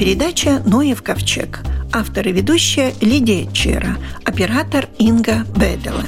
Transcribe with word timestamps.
передача 0.00 0.62
«Ноев 0.64 1.02
ковчег». 1.02 1.60
Автор 1.92 2.26
и 2.26 2.32
ведущая 2.32 2.94
Лидия 3.02 3.46
Чера, 3.52 3.98
оператор 4.24 4.88
Инга 4.96 5.44
Бедела. 5.54 6.04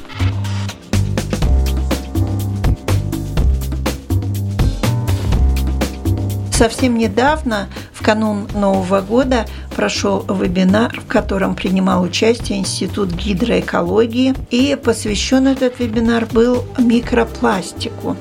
Совсем 6.55 6.96
недавно, 6.96 7.68
в 7.92 8.02
канун 8.02 8.48
Нового 8.55 9.02
года, 9.02 9.45
прошел 9.77 10.24
вебинар, 10.27 10.98
в 10.98 11.06
котором 11.06 11.54
принимал 11.54 12.02
участие 12.02 12.60
Институт 12.60 13.12
гидроэкологии, 13.12 14.34
и 14.51 14.74
посвящен 14.82 15.48
этот 15.48 15.79
вебинар 15.80 16.24
был 16.24 16.65
микропластику. 16.79 18.16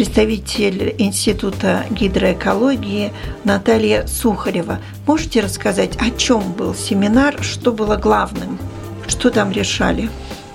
Представитель 0.00 0.94
Института 0.96 1.84
гидроэкологии 1.90 3.12
Наталья 3.44 4.06
Сухарева. 4.06 4.78
Можете 5.06 5.42
рассказать, 5.42 5.98
о 6.00 6.10
чем 6.10 6.54
был 6.54 6.74
семинар, 6.74 7.42
что 7.42 7.70
было 7.70 7.96
главным, 7.96 8.58
что 9.06 9.30
там 9.30 9.52
решали? 9.52 10.08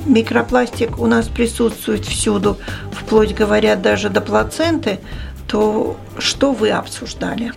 Микропластик 0.08 0.98
у 0.98 1.06
нас 1.06 1.28
присутствует 1.28 2.06
всюду, 2.06 2.58
вплоть 2.92 3.36
говорят 3.36 3.84
даже 3.84 4.10
до 4.10 4.20
плаценты, 4.20 4.98
то 5.48 5.96
что 6.18 6.52
вы 6.52 6.72
обсуждали? 6.72 7.54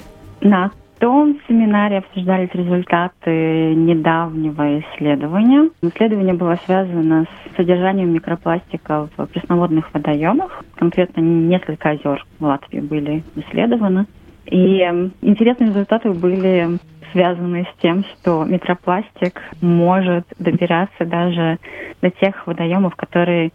На 0.98 1.06
том 1.06 1.38
семинаре 1.46 1.98
обсуждались 1.98 2.50
результаты 2.54 3.72
недавнего 3.76 4.80
исследования. 4.80 5.70
Исследование 5.80 6.34
было 6.34 6.58
связано 6.66 7.24
с 7.24 7.56
содержанием 7.56 8.12
микропластика 8.12 9.08
в 9.16 9.26
пресноводных 9.26 9.94
водоемах. 9.94 10.64
Конкретно 10.74 11.20
несколько 11.20 11.90
озер 11.90 12.26
в 12.40 12.44
Латвии 12.44 12.80
были 12.80 13.22
исследованы. 13.36 14.06
И 14.46 14.80
интересные 15.22 15.68
результаты 15.68 16.10
были 16.10 16.66
связаны 17.12 17.64
с 17.72 17.80
тем, 17.80 18.02
что 18.02 18.44
микропластик 18.44 19.40
может 19.60 20.26
добираться 20.40 21.04
даже 21.04 21.58
до 22.02 22.10
тех 22.10 22.44
водоемов, 22.44 22.96
которые 22.96 23.52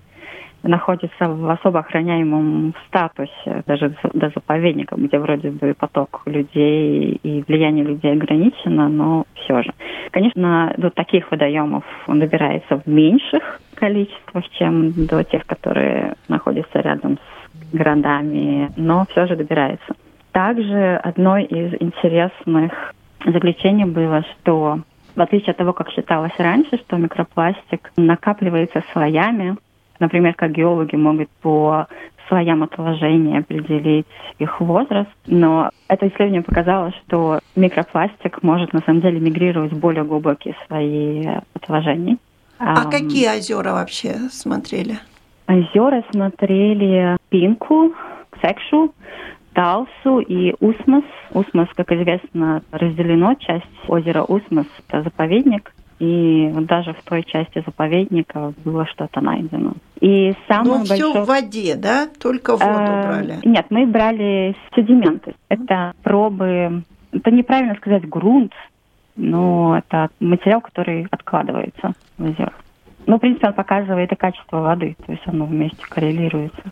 находится 0.63 1.27
в 1.27 1.49
особо 1.49 1.79
охраняемом 1.79 2.73
статусе, 2.87 3.63
даже 3.67 3.95
до 4.13 4.29
заповедника, 4.29 4.95
где 4.97 5.19
вроде 5.19 5.51
бы 5.51 5.73
поток 5.73 6.21
людей 6.25 7.19
и 7.21 7.43
влияние 7.47 7.83
людей 7.83 8.13
ограничено, 8.13 8.89
но 8.89 9.25
все 9.35 9.61
же. 9.61 9.73
Конечно, 10.11 10.73
до 10.77 10.89
таких 10.89 11.29
водоемов 11.31 11.83
он 12.07 12.19
добирается 12.19 12.79
в 12.79 12.87
меньших 12.87 13.59
количествах, 13.75 14.49
чем 14.51 14.91
до 15.05 15.23
тех, 15.23 15.45
которые 15.45 16.15
находятся 16.27 16.79
рядом 16.79 17.17
с 17.17 17.75
городами, 17.75 18.69
но 18.77 19.05
все 19.11 19.27
же 19.27 19.35
добирается. 19.35 19.93
Также 20.31 20.95
одной 20.95 21.43
из 21.43 21.73
интересных 21.81 22.93
заключений 23.25 23.85
было, 23.85 24.23
что 24.23 24.79
в 25.15 25.21
отличие 25.21 25.51
от 25.51 25.57
того, 25.57 25.73
как 25.73 25.91
считалось 25.91 26.33
раньше, 26.37 26.77
что 26.77 26.97
микропластик 26.97 27.91
накапливается 27.97 28.83
слоями, 28.93 29.57
Например, 29.99 30.33
как 30.33 30.51
геологи 30.51 30.95
могут 30.95 31.29
по 31.41 31.87
слоям 32.27 32.63
отложения 32.63 33.39
определить 33.39 34.07
их 34.39 34.59
возраст, 34.59 35.09
но 35.27 35.69
это 35.87 36.07
исследование 36.07 36.41
показало, 36.41 36.91
что 36.91 37.39
микропластик 37.55 38.41
может 38.43 38.73
на 38.73 38.81
самом 38.81 39.01
деле 39.01 39.19
мигрировать 39.19 39.71
в 39.71 39.79
более 39.79 40.03
глубокие 40.03 40.55
слои 40.67 41.27
отложений. 41.53 42.17
А 42.59 42.85
um, 42.85 42.91
какие 42.91 43.29
озера 43.29 43.73
вообще 43.73 44.29
смотрели? 44.31 44.97
Озера 45.47 46.03
смотрели 46.11 47.17
Пинку, 47.29 47.93
Секшу, 48.41 48.93
Талсу 49.53 50.19
и 50.19 50.55
Усмас. 50.59 51.03
Усмас, 51.31 51.67
как 51.75 51.91
известно, 51.91 52.63
разделено. 52.71 53.35
Часть 53.35 53.65
озера 53.87 54.23
Усмас– 54.23 54.67
это 54.87 55.03
заповедник, 55.03 55.73
и 56.03 56.51
даже 56.67 56.93
в 56.93 57.01
той 57.03 57.23
части 57.23 57.63
заповедника 57.65 58.53
было 58.65 58.85
что-то 58.87 59.21
найдено. 59.21 59.73
И 60.01 60.33
самое 60.49 60.71
Но 60.71 60.77
большое... 60.79 60.97
все 60.97 61.23
в 61.23 61.25
воде, 61.25 61.75
да? 61.77 62.09
Только 62.21 62.57
воду 62.57 62.65
э, 62.65 63.07
брали? 63.07 63.39
Нет, 63.45 63.67
мы 63.69 63.85
брали 63.85 64.53
седименты. 64.75 65.33
Это 65.47 65.93
пробы... 66.03 66.83
Это 67.13 67.31
неправильно 67.31 67.75
сказать 67.75 68.09
грунт, 68.09 68.51
но 69.15 69.77
это 69.77 70.09
материал, 70.19 70.59
который 70.59 71.07
откладывается 71.09 71.93
в 72.17 72.25
озерах. 72.25 72.59
Ну, 73.05 73.15
в 73.15 73.19
принципе, 73.19 73.47
он 73.47 73.53
показывает 73.53 74.11
и 74.11 74.15
качество 74.15 74.59
воды, 74.59 74.97
то 75.05 75.11
есть 75.11 75.23
оно 75.25 75.45
вместе 75.45 75.85
коррелируется. 75.87 76.63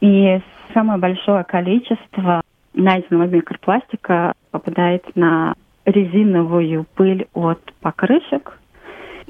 И 0.00 0.40
самое 0.72 0.98
большое 0.98 1.44
количество 1.44 2.40
найденного 2.72 3.26
микропластика 3.26 4.32
попадает 4.50 5.04
на 5.14 5.54
резиновую 5.84 6.86
пыль 6.94 7.26
от 7.34 7.60
покрышек 7.80 8.58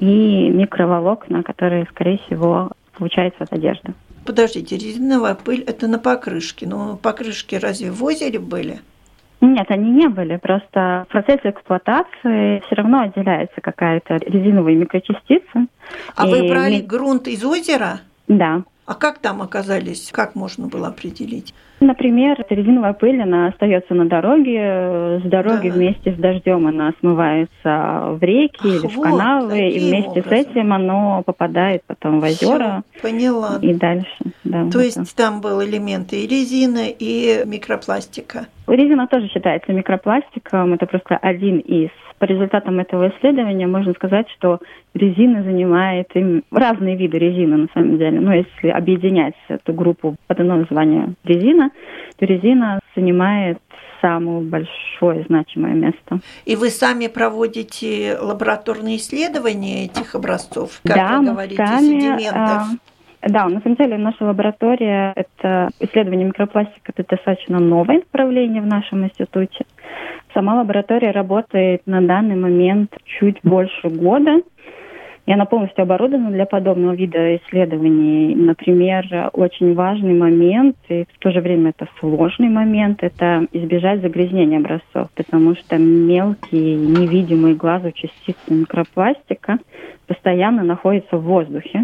и 0.03 0.49
микроволокна, 0.49 1.43
которые, 1.43 1.85
скорее 1.85 2.17
всего, 2.25 2.71
получаются 2.97 3.45
от 3.45 3.53
одежды. 3.53 3.93
Подождите, 4.25 4.75
резиновая 4.75 5.35
пыль– 5.35 5.63
это 5.67 5.87
на 5.87 5.97
покрышке. 5.97 6.67
Но 6.67 6.97
покрышки 6.97 7.55
разве 7.55 7.89
в 7.91 8.03
озере 8.03 8.39
были? 8.39 8.81
Нет, 9.39 9.65
они 9.69 9.91
не 9.91 10.09
были. 10.09 10.37
Просто 10.37 11.05
в 11.07 11.11
процессе 11.11 11.51
эксплуатации 11.51 12.61
все 12.65 12.75
равно 12.75 13.01
отделяется 13.01 13.61
какая-то 13.61 14.15
резиновая 14.17 14.75
микрочастица. 14.75 15.67
А 16.15 16.27
и... 16.27 16.31
вы 16.31 16.49
брали 16.49 16.81
грунт 16.81 17.27
из 17.27 17.43
озера? 17.45 18.01
Да. 18.27 18.63
А 18.85 18.95
как 18.95 19.19
там 19.19 19.41
оказались? 19.41 20.11
Как 20.11 20.35
можно 20.35 20.67
было 20.67 20.87
определить? 20.87 21.53
Например, 21.83 22.37
резиновая 22.49 22.93
пыль, 22.93 23.21
она 23.21 23.47
остается 23.47 23.93
на 23.93 24.05
дороге, 24.05 25.19
с 25.19 25.23
дороги 25.23 25.67
да. 25.69 25.75
вместе 25.75 26.13
с 26.13 26.15
дождем 26.15 26.65
она 26.65 26.93
смывается 27.01 28.15
в 28.15 28.19
реки 28.21 28.57
Ах, 28.59 28.65
или 28.65 28.87
в 28.87 28.95
вот, 28.95 29.03
канавы, 29.03 29.69
и 29.69 29.79
вместе 29.79 30.21
образом. 30.21 30.29
с 30.29 30.31
этим 30.31 30.73
оно 30.73 31.23
попадает 31.25 31.83
потом 31.85 32.21
в 32.21 32.23
озера. 32.23 32.83
Всё, 32.93 33.01
поняла. 33.01 33.59
И 33.61 33.73
дальше. 33.73 34.07
Да, 34.45 34.69
То 34.71 34.79
есть 34.79 35.15
там 35.15 35.41
был 35.41 35.61
элементы 35.61 36.23
и 36.23 36.27
резины, 36.27 36.95
и 36.97 37.43
микропластика. 37.45 38.47
Резина 38.65 39.07
тоже 39.07 39.27
считается 39.27 39.73
микропластиком, 39.73 40.73
это 40.73 40.85
просто 40.85 41.17
один 41.17 41.59
из 41.59 41.89
по 42.23 42.25
результатам 42.25 42.79
этого 42.79 43.09
исследования 43.09 43.67
можно 43.67 43.91
сказать, 43.91 44.27
что 44.37 44.59
резина 44.93 45.43
занимает 45.43 46.07
им 46.15 46.45
разные 46.51 46.95
виды 46.95 47.17
резины 47.17 47.57
на 47.57 47.67
самом 47.73 47.97
деле. 47.97 48.21
Но 48.21 48.33
если 48.33 48.69
объединять 48.69 49.33
эту 49.49 49.73
группу 49.73 50.15
под 50.27 50.39
одно 50.39 50.55
название 50.55 51.15
резина, 51.25 51.71
то 52.17 52.25
резина 52.25 52.79
занимает 52.95 53.57
самое 53.99 54.39
большое 54.39 55.25
значимое 55.27 55.73
место. 55.73 56.19
И 56.45 56.55
вы 56.55 56.69
сами 56.69 57.07
проводите 57.07 58.17
лабораторные 58.17 58.95
исследования 58.95 59.83
этих 59.83 60.15
образцов, 60.15 60.79
как 60.85 60.95
да, 60.95 61.19
вы 61.19 61.25
говорите, 61.25 61.57
сами, 61.57 61.99
sedimентов? 61.99 62.33
А, 62.33 63.29
да, 63.29 63.49
на 63.49 63.59
самом 63.59 63.75
деле 63.75 63.97
наша 63.97 64.23
лаборатория, 64.23 65.11
это 65.17 65.71
исследование 65.81 66.27
микропластика, 66.27 66.93
это 66.95 67.03
достаточно 67.17 67.59
новое 67.59 67.97
направление 67.97 68.61
в 68.61 68.65
нашем 68.65 69.03
институте. 69.03 69.65
Сама 70.33 70.55
лаборатория 70.55 71.11
работает 71.11 71.83
на 71.85 72.01
данный 72.01 72.35
момент 72.35 72.95
чуть 73.05 73.37
больше 73.43 73.89
года. 73.89 74.41
И 75.25 75.31
она 75.31 75.45
полностью 75.45 75.83
оборудована 75.83 76.31
для 76.31 76.45
подобного 76.45 76.95
вида 76.95 77.37
исследований. 77.37 78.35
Например, 78.35 79.29
очень 79.31 79.73
важный 79.73 80.13
момент, 80.13 80.75
и 80.89 81.05
в 81.05 81.19
то 81.19 81.31
же 81.31 81.39
время 81.39 81.69
это 81.69 81.89
сложный 81.99 82.49
момент, 82.49 83.01
это 83.03 83.47
избежать 83.53 84.01
загрязнения 84.01 84.57
образцов, 84.57 85.09
потому 85.15 85.55
что 85.55 85.77
мелкие, 85.77 86.75
невидимые 86.75 87.55
глазу 87.55 87.93
частицы 87.93 88.35
микропластика 88.49 89.59
постоянно 90.07 90.63
находятся 90.63 91.15
в 91.15 91.23
воздухе 91.23 91.83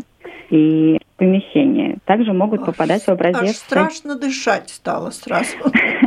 и 0.49 0.99
помещении. 1.15 1.97
Также 2.05 2.33
могут 2.33 2.65
попадать 2.65 3.03
в 3.03 3.09
образец. 3.09 3.41
Аж 3.41 3.55
страшно 3.55 4.15
дышать 4.17 4.69
стало 4.69 5.11
сразу. 5.11 5.55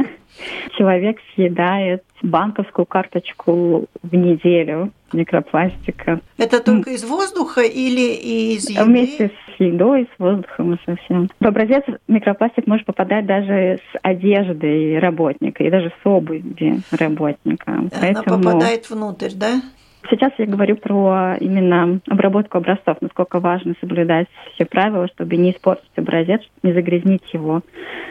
Человек 0.82 1.18
съедает 1.36 2.02
банковскую 2.22 2.86
карточку 2.86 3.86
в 4.02 4.14
неделю 4.16 4.90
микропластика. 5.12 6.20
Это 6.38 6.60
только 6.60 6.90
из 6.90 7.04
воздуха 7.04 7.60
или 7.60 8.14
из 8.54 8.68
еды? 8.68 8.84
Вместе 8.84 9.28
с 9.28 9.60
едой, 9.60 10.08
с 10.12 10.18
воздухом 10.18 10.74
и 10.74 10.78
совсем. 10.84 11.28
В 11.38 11.46
образец 11.46 11.84
микропластик 12.08 12.66
может 12.66 12.84
попадать 12.84 13.26
даже 13.26 13.78
с 13.92 13.98
одеждой 14.02 14.98
работника 14.98 15.62
и 15.62 15.70
даже 15.70 15.92
с 16.02 16.04
обувью 16.04 16.82
работника. 16.90 17.70
Она 17.70 17.88
Поэтому... 18.00 18.42
попадает 18.42 18.90
внутрь, 18.90 19.30
да? 19.36 19.62
Сейчас 20.10 20.32
я 20.38 20.46
говорю 20.46 20.76
про 20.76 21.36
именно 21.40 22.00
обработку 22.08 22.58
образцов, 22.58 22.96
насколько 23.00 23.40
важно 23.40 23.74
соблюдать 23.80 24.26
все 24.54 24.64
правила, 24.64 25.08
чтобы 25.08 25.36
не 25.36 25.52
испортить 25.52 25.90
образец, 25.96 26.40
не 26.62 26.72
загрязнить 26.72 27.22
его 27.32 27.62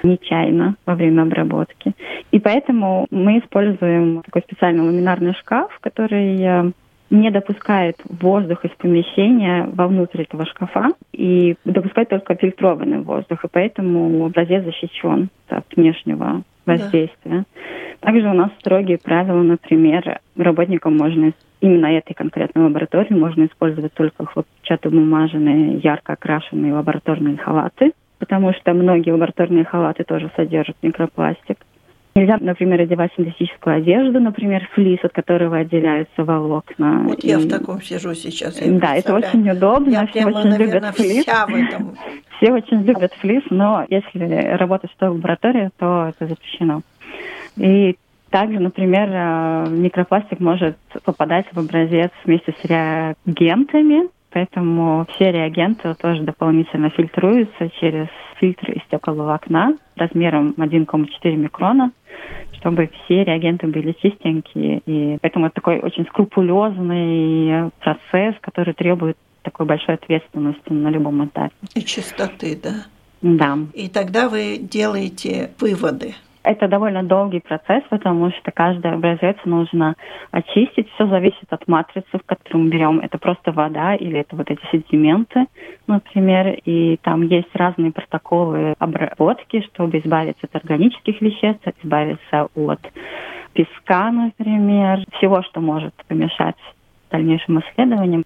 нечаянно 0.04 0.76
во 0.86 0.96
время 0.96 1.24
обработки. 1.24 1.94
И 2.32 2.40
поэтому 2.40 3.08
мы 3.12 3.40
используем 3.40 4.22
такой 4.24 4.42
специальный 4.42 4.84
ламинарный 4.84 5.34
шкаф, 5.34 5.78
который 5.82 6.42
э, 6.42 6.72
не 7.12 7.30
допускает 7.30 7.98
воздух 8.06 8.64
из 8.66 8.72
помещения 8.72 9.68
вовнутрь 9.72 10.24
этого 10.24 10.46
шкафа 10.46 10.92
и 11.12 11.56
допускает 11.66 12.10
только 12.10 12.36
фильтрованный 12.36 13.02
воздух, 13.02 13.44
и 13.44 13.50
поэтому 13.52 14.26
образец 14.26 14.64
защищен 14.64 15.30
от 15.50 15.66
внешнего 15.76 16.44
воздействия. 16.66 17.44
Да. 17.44 17.44
Также 18.00 18.28
у 18.28 18.34
нас 18.34 18.50
строгие 18.60 18.98
правила, 18.98 19.42
например, 19.42 20.20
работникам 20.36 20.98
можно 20.98 21.34
именно 21.62 21.86
этой 21.86 22.14
конкретной 22.14 22.64
лаборатории 22.64 23.14
можно 23.14 23.46
использовать 23.46 23.94
только 23.94 24.26
хлопчатобумажные, 24.26 25.78
ярко 25.78 26.14
окрашенные 26.14 26.74
лабораторные 26.74 27.38
халаты, 27.38 27.94
потому 28.20 28.54
что 28.54 28.74
многие 28.74 29.12
лабораторные 29.12 29.64
халаты 29.64 30.04
тоже 30.04 30.30
содержат 30.36 30.76
микропластик. 30.82 31.58
Нельзя, 32.14 32.38
например, 32.42 32.82
одевать 32.82 33.12
синтетическую 33.16 33.78
одежду, 33.78 34.20
например, 34.20 34.68
флис, 34.74 35.00
от 35.02 35.14
которого 35.14 35.58
отделяются 35.58 36.26
волокна. 36.26 37.04
Вот 37.06 37.24
и... 37.24 37.30
я 37.30 37.40
в 37.40 37.48
таком 37.48 37.82
сижу 37.82 38.14
сейчас. 38.14 38.60
да, 38.60 38.96
это 38.96 39.16
очень 39.16 39.50
удобно. 39.50 39.92
Я 39.92 40.08
все 40.08 40.24
прямо, 40.24 40.40
очень 40.40 40.50
наверное, 40.50 40.80
любят 40.82 40.96
флис. 40.96 41.24
Вся 41.24 41.46
в 41.46 41.56
этом. 41.56 41.96
Все 42.42 42.52
очень 42.52 42.82
любят 42.82 43.14
флис, 43.14 43.44
но 43.52 43.86
если 43.88 44.58
работать 44.58 44.92
в 44.92 44.98
той 44.98 45.10
лаборатории, 45.10 45.70
то 45.78 46.10
это 46.10 46.28
запрещено. 46.28 46.82
И 47.56 47.96
также, 48.32 48.60
например, 48.60 49.10
э, 49.12 49.70
микропластик 49.70 50.40
может 50.40 50.78
попадать 51.04 51.46
в 51.52 51.60
образец 51.60 52.12
вместе 52.26 52.54
с 52.60 52.66
реагентами, 52.66 54.10
поэтому 54.32 55.06
все 55.14 55.32
реагенты 55.32 55.94
тоже 55.96 56.24
дополнительно 56.24 56.90
фильтруются 56.90 57.70
через 57.80 58.08
фильтры 58.40 58.76
из 58.76 58.84
стекловолокна 58.84 59.78
размером 59.96 60.56
1,4 60.58 61.36
микрона, 61.36 61.92
чтобы 62.54 62.90
все 63.04 63.24
реагенты 63.24 63.68
были 63.68 63.92
чистенькие. 64.02 64.82
И 64.86 65.18
поэтому 65.22 65.48
это 65.48 65.56
такой 65.56 65.80
очень 65.80 66.06
скрупулезный 66.06 67.70
процесс, 67.82 68.36
который 68.42 68.74
требует 68.74 69.18
такой 69.44 69.66
большой 69.66 69.96
ответственности 69.96 70.72
на 70.72 70.90
любом 70.90 71.26
этапе. 71.26 71.54
И 71.76 71.82
чистоты, 71.82 72.58
да? 72.62 72.86
Да. 73.22 73.58
И 73.74 73.90
тогда 73.90 74.30
вы 74.30 74.58
делаете 74.58 75.52
выводы. 75.60 76.16
Это 76.44 76.68
довольно 76.68 77.04
долгий 77.04 77.40
процесс, 77.40 77.84
потому 77.90 78.32
что 78.32 78.52
каждый 78.52 78.92
образец 78.92 79.38
нужно 79.46 79.96
очистить. 80.32 80.90
Все 80.92 81.06
зависит 81.08 81.46
от 81.52 81.68
матрицы, 81.68 82.18
в 82.18 82.26
которую 82.26 82.66
мы 82.66 82.70
берем. 82.70 83.00
Это 83.00 83.20
просто 83.20 83.52
вода 83.52 83.94
или 83.94 84.20
это 84.20 84.36
вот 84.36 84.50
эти 84.50 84.62
седименты, 84.72 85.46
например. 85.86 86.58
И 86.66 86.98
там 87.04 87.22
есть 87.22 87.54
разные 87.54 87.92
протоколы 87.92 88.74
обработки, 88.80 89.62
чтобы 89.72 90.00
избавиться 90.00 90.48
от 90.52 90.56
органических 90.56 91.22
веществ, 91.22 91.62
избавиться 91.84 92.48
от 92.56 92.80
песка, 93.54 94.12
например, 94.12 95.04
всего, 95.18 95.44
что 95.44 95.62
может 95.62 95.94
помешать 96.08 96.56
дальнейшим 97.12 97.60
исследованиям. 97.60 98.24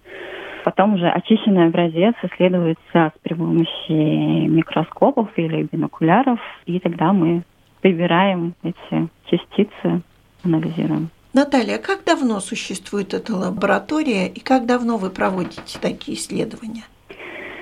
Потом 0.64 0.94
уже 0.94 1.08
очищенный 1.08 1.66
образец 1.66 2.14
исследуется 2.22 3.12
при 3.22 3.34
помощи 3.34 4.48
микроскопов 4.48 5.28
или 5.36 5.68
бинокуляров, 5.70 6.40
и 6.64 6.80
тогда 6.80 7.12
мы 7.12 7.42
прибираем 7.86 8.54
эти 8.64 9.08
частицы, 9.26 10.02
анализируем. 10.42 11.10
Наталья, 11.32 11.78
как 11.78 12.04
давно 12.04 12.40
существует 12.40 13.14
эта 13.14 13.32
лаборатория 13.32 14.26
и 14.26 14.40
как 14.40 14.66
давно 14.66 14.96
вы 14.96 15.10
проводите 15.10 15.78
такие 15.80 16.16
исследования? 16.16 16.82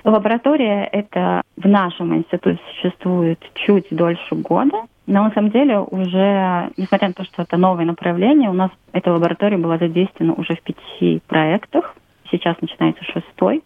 Лаборатория 0.03 0.89
это 0.91 1.43
в 1.59 1.69
нашем 1.69 2.17
институте 2.17 2.59
существует 2.75 3.39
чуть 3.55 3.89
дольше 3.91 4.35
года, 4.37 4.87
но 5.07 5.25
на 5.25 5.31
самом 5.33 5.51
деле 5.51 5.81
уже, 5.81 6.71
несмотря 6.79 7.09
на 7.09 7.15
то, 7.15 7.25
что 7.25 7.43
это 7.43 7.59
новое 7.59 7.85
направление, 7.85 8.49
у 8.49 8.55
нас 8.55 8.71
эта 8.93 9.13
лаборатория 9.13 9.59
была 9.59 9.77
задействована 9.77 10.33
уже 10.35 10.55
в 10.55 10.63
пяти 10.63 11.21
проектах. 11.27 11.95
Сейчас 12.31 12.57
начинается 12.63 13.05
шестой. 13.05 13.63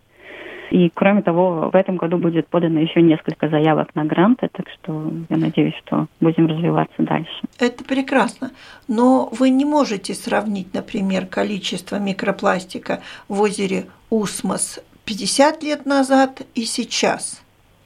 И, 0.70 0.90
кроме 0.92 1.22
того, 1.22 1.70
в 1.72 1.76
этом 1.76 1.96
году 1.96 2.18
будет 2.18 2.48
подано 2.48 2.80
еще 2.80 3.00
несколько 3.02 3.48
заявок 3.48 3.94
на 3.94 4.04
гранты, 4.04 4.48
так 4.52 4.66
что 4.68 5.12
я 5.28 5.36
надеюсь, 5.36 5.74
что 5.84 6.06
будем 6.20 6.46
развиваться 6.46 7.02
дальше. 7.02 7.40
Это 7.58 7.84
прекрасно. 7.84 8.50
Но 8.86 9.30
вы 9.38 9.50
не 9.50 9.64
можете 9.64 10.14
сравнить, 10.14 10.74
например, 10.74 11.26
количество 11.26 11.96
микропластика 11.96 13.00
в 13.28 13.40
озере 13.40 13.86
Усмос 14.10 14.80
50 15.04 15.62
лет 15.62 15.86
назад 15.86 16.42
и 16.54 16.64
сейчас. 16.64 17.42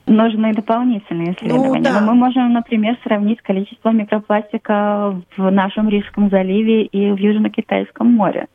Нужны 0.06 0.52
дополнительные 0.52 1.34
исследования. 1.34 1.79
Ну, 1.79 1.84
да. 1.84 2.00
Но 2.00 2.06
мы 2.06 2.14
можем, 2.14 2.52
например, 2.52 2.99
сравнить 3.05 3.40
количество 3.40 3.90
микропластика 3.90 5.23
в 5.37 5.50
нашем 5.50 5.88
Рижском 5.88 6.29
заливе 6.29 6.87
и 6.87 7.12
в 7.12 7.17
Южно-Китайском 7.17 8.08
море. 8.08 8.49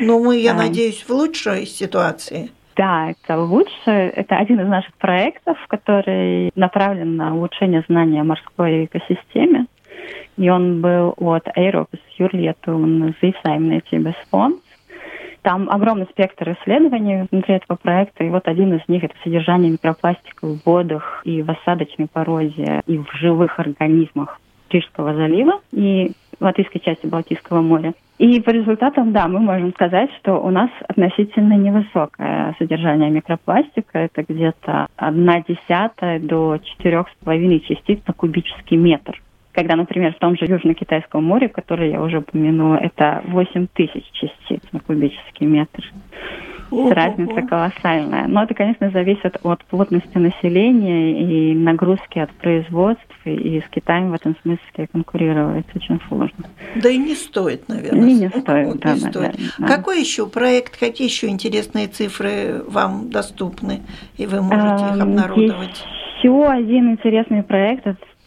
Ну, 0.00 0.22
мы, 0.22 0.36
я 0.36 0.52
а. 0.52 0.54
надеюсь, 0.54 1.04
в 1.08 1.10
лучшей 1.10 1.64
ситуации. 1.64 2.50
Да, 2.76 3.10
это 3.10 3.40
лучше. 3.40 3.90
Это 3.90 4.36
один 4.36 4.60
из 4.60 4.68
наших 4.68 4.94
проектов, 4.96 5.56
который 5.68 6.50
направлен 6.54 7.16
на 7.16 7.34
улучшение 7.34 7.82
знания 7.88 8.20
о 8.20 8.24
морской 8.24 8.84
экосистеме. 8.84 9.66
И 10.36 10.50
он 10.50 10.82
был 10.82 11.14
от 11.16 11.48
Eiropas 11.56 12.00
Юрлиету 12.18 12.78
Зивсаймнетибес 13.22 14.14
фонд. 14.30 14.60
Там 15.40 15.70
огромный 15.70 16.06
спектр 16.10 16.50
исследований 16.50 17.26
внутри 17.30 17.54
этого 17.54 17.78
проекта, 17.78 18.24
и 18.24 18.30
вот 18.30 18.48
один 18.48 18.74
из 18.74 18.86
них– 18.88 19.04
это 19.04 19.14
содержание 19.22 19.70
микропластика 19.70 20.44
в 20.44 20.58
водах 20.66 21.22
и 21.24 21.40
в 21.40 21.50
осадочной 21.50 22.08
породе, 22.12 22.82
и 22.86 22.98
в 22.98 23.06
живых 23.14 23.58
организмах 23.58 24.40
Рижского 24.68 25.14
залива 25.14 25.60
и 25.72 26.12
латвийской 26.40 26.80
части 26.80 27.06
Балтийского 27.06 27.62
моря. 27.62 27.94
И 28.18 28.40
по 28.40 28.48
результатам, 28.50 29.12
да, 29.12 29.28
мы 29.28 29.40
можем 29.40 29.72
сказать, 29.74 30.10
что 30.20 30.40
у 30.40 30.50
нас 30.50 30.70
относительно 30.88 31.52
невысокое 31.52 32.54
содержание 32.58 33.10
микропластика. 33.10 33.98
Это 33.98 34.24
где-то 34.26 34.86
одна 34.96 35.42
десятая 35.46 36.18
до 36.18 36.58
четырех 36.58 37.08
с 37.10 37.24
половиной 37.24 37.60
частиц 37.60 38.00
на 38.06 38.14
кубический 38.14 38.78
метр. 38.78 39.20
Когда, 39.52 39.76
например, 39.76 40.14
в 40.14 40.18
том 40.18 40.36
же 40.36 40.46
Южно-Китайском 40.46 41.24
море, 41.24 41.48
которое 41.48 41.90
я 41.90 42.02
уже 42.02 42.18
упомянула, 42.18 42.76
это 42.76 43.22
8 43.26 43.66
тысяч 43.74 44.04
частиц 44.12 44.62
на 44.72 44.80
кубический 44.80 45.46
метр. 45.46 45.84
Разница 46.70 47.42
колоссальная. 47.42 48.26
Но 48.26 48.42
это, 48.42 48.54
конечно, 48.54 48.90
зависит 48.90 49.36
от 49.42 49.64
плотности 49.64 50.18
населения 50.18 51.52
и 51.52 51.54
нагрузки 51.54 52.18
от 52.18 52.30
производств. 52.32 53.04
И 53.24 53.60
с 53.60 53.68
Китаем 53.70 54.10
в 54.10 54.14
этом 54.14 54.36
смысле 54.42 54.88
конкурировать 54.92 55.66
очень 55.74 56.00
сложно. 56.08 56.46
Да 56.76 56.88
и 56.88 56.96
не 56.96 57.14
стоит, 57.14 57.68
наверное. 57.68 58.08
И 58.08 58.12
не 58.14 58.28
стоит, 58.28 58.66
вот, 58.66 58.80
да, 58.80 58.94
не 58.94 59.00
наверное, 59.02 59.32
стоит. 59.32 59.52
Да. 59.58 59.66
Какой 59.66 60.00
еще 60.00 60.26
проект, 60.26 60.78
какие 60.78 61.08
еще 61.08 61.28
интересные 61.28 61.88
цифры 61.88 62.62
вам 62.68 63.10
доступны, 63.10 63.82
и 64.16 64.26
вы 64.26 64.42
можете 64.42 64.94
их 64.94 65.02
обнародовать? 65.02 65.84
Еще 66.18 66.44
один 66.46 66.92
интересный 66.92 67.42
проект 67.42 67.86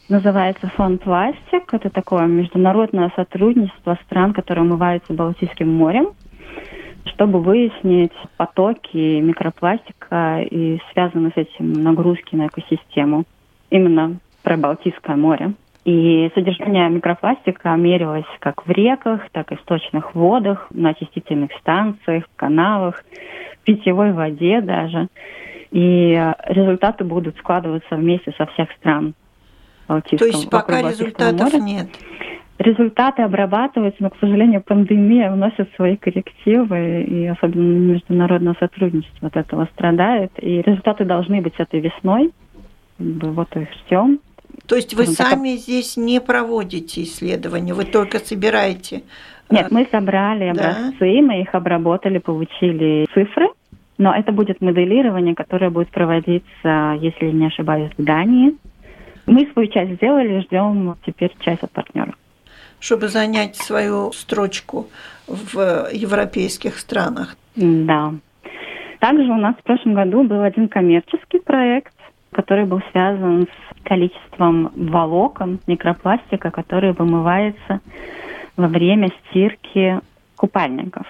называется 0.10 0.68
Фонд 0.76 1.04
Пластик. 1.04 1.74
Это 1.74 1.90
такое 1.90 2.26
международное 2.26 3.12
сотрудничество 3.16 3.98
стран, 4.06 4.34
которые 4.34 4.66
умываются 4.66 5.14
Балтийским 5.14 5.72
морем 5.72 6.10
чтобы 7.14 7.42
выяснить 7.42 8.14
потоки 8.38 9.20
микропластика 9.20 10.42
и 10.42 10.80
связанные 10.94 11.32
с 11.32 11.38
этим 11.38 11.74
нагрузки 11.74 12.36
на 12.36 12.48
экосистему. 12.48 13.26
Именно 13.70 14.18
про 14.44 14.58
Балтийское 14.58 15.16
море. 15.16 15.54
И 15.86 16.30
содержание 16.36 16.90
микропластика 16.90 17.76
мерилось 17.76 18.26
как 18.40 18.66
в 18.66 18.70
реках, 18.70 19.22
так 19.32 19.52
и 19.52 19.56
в 19.56 19.62
сточных 19.62 20.14
водах, 20.14 20.68
на 20.72 20.90
очистительных 20.90 21.52
станциях, 21.60 22.26
каналах, 22.36 23.04
в 23.54 23.64
питьевой 23.64 24.12
воде 24.12 24.62
даже. 24.62 25.08
И 25.72 26.34
результаты 26.46 27.04
будут 27.04 27.38
складываться 27.38 27.96
вместе 27.96 28.34
со 28.38 28.46
всех 28.48 28.72
стран 28.74 29.14
Балтийского 29.88 30.32
То 30.32 30.38
есть 30.38 30.50
пока 30.50 30.82
результатов 30.82 31.54
моря. 31.54 31.64
нет? 31.64 31.88
Результаты 32.60 33.22
обрабатываются, 33.22 34.04
но, 34.04 34.10
к 34.10 34.18
сожалению, 34.20 34.62
пандемия 34.62 35.32
вносит 35.32 35.74
свои 35.78 35.96
коррективы, 35.96 37.04
и 37.04 37.26
особенно 37.28 37.94
международное 37.94 38.54
сотрудничество 38.60 39.30
от 39.30 39.38
этого 39.38 39.70
страдает. 39.74 40.34
И 40.42 40.62
результаты 40.62 41.06
должны 41.06 41.40
быть 41.40 41.54
этой 41.58 41.80
весной. 41.80 42.34
Вот 42.98 43.56
их 43.56 43.70
ждем. 43.86 44.20
То 44.68 44.76
есть 44.76 44.94
вы 44.94 45.06
сами 45.06 45.52
так... 45.52 45.60
здесь 45.60 45.96
не 45.96 46.20
проводите 46.20 47.04
исследования, 47.04 47.74
вы 47.74 47.86
только 47.86 48.20
собираете? 48.20 49.04
Нет, 49.50 49.72
мы 49.72 49.88
собрали 49.90 50.50
образцы, 50.50 51.00
да? 51.00 51.22
мы 51.22 51.42
их 51.42 51.56
обработали, 51.56 52.18
получили 52.18 53.08
цифры, 53.14 53.48
но 53.98 54.14
это 54.14 54.34
будет 54.34 54.60
моделирование, 54.60 55.34
которое 55.34 55.70
будет 55.70 55.92
проводиться, 55.92 56.98
если 57.00 57.32
не 57.32 57.48
ошибаюсь, 57.48 57.94
в 57.98 58.04
Дании. 58.04 58.58
Мы 59.28 59.48
свою 59.54 59.70
часть 59.70 59.94
сделали, 59.94 60.42
ждем 60.42 60.98
теперь 61.06 61.32
часть 61.40 61.64
от 61.64 61.72
партнеров 61.72 62.16
чтобы 62.80 63.08
занять 63.08 63.56
свою 63.56 64.12
строчку 64.12 64.88
в 65.28 65.90
европейских 65.92 66.80
странах. 66.80 67.36
Да. 67.56 68.14
Также 69.00 69.32
у 69.32 69.38
нас 69.38 69.56
в 69.56 69.64
прошлом 69.64 69.94
году 69.94 70.24
был 70.24 70.42
один 70.42 70.68
коммерческий 70.68 71.40
проект, 71.40 71.94
который 72.32 72.66
был 72.66 72.82
связан 72.92 73.48
с 73.48 73.84
количеством 73.84 74.72
волокон 74.76 75.60
микропластика, 75.68 76.52
который 76.52 76.94
вымывается 76.94 77.80
во 78.58 78.68
время 78.68 79.10
стирки 79.30 80.00
купальников. 80.36 81.08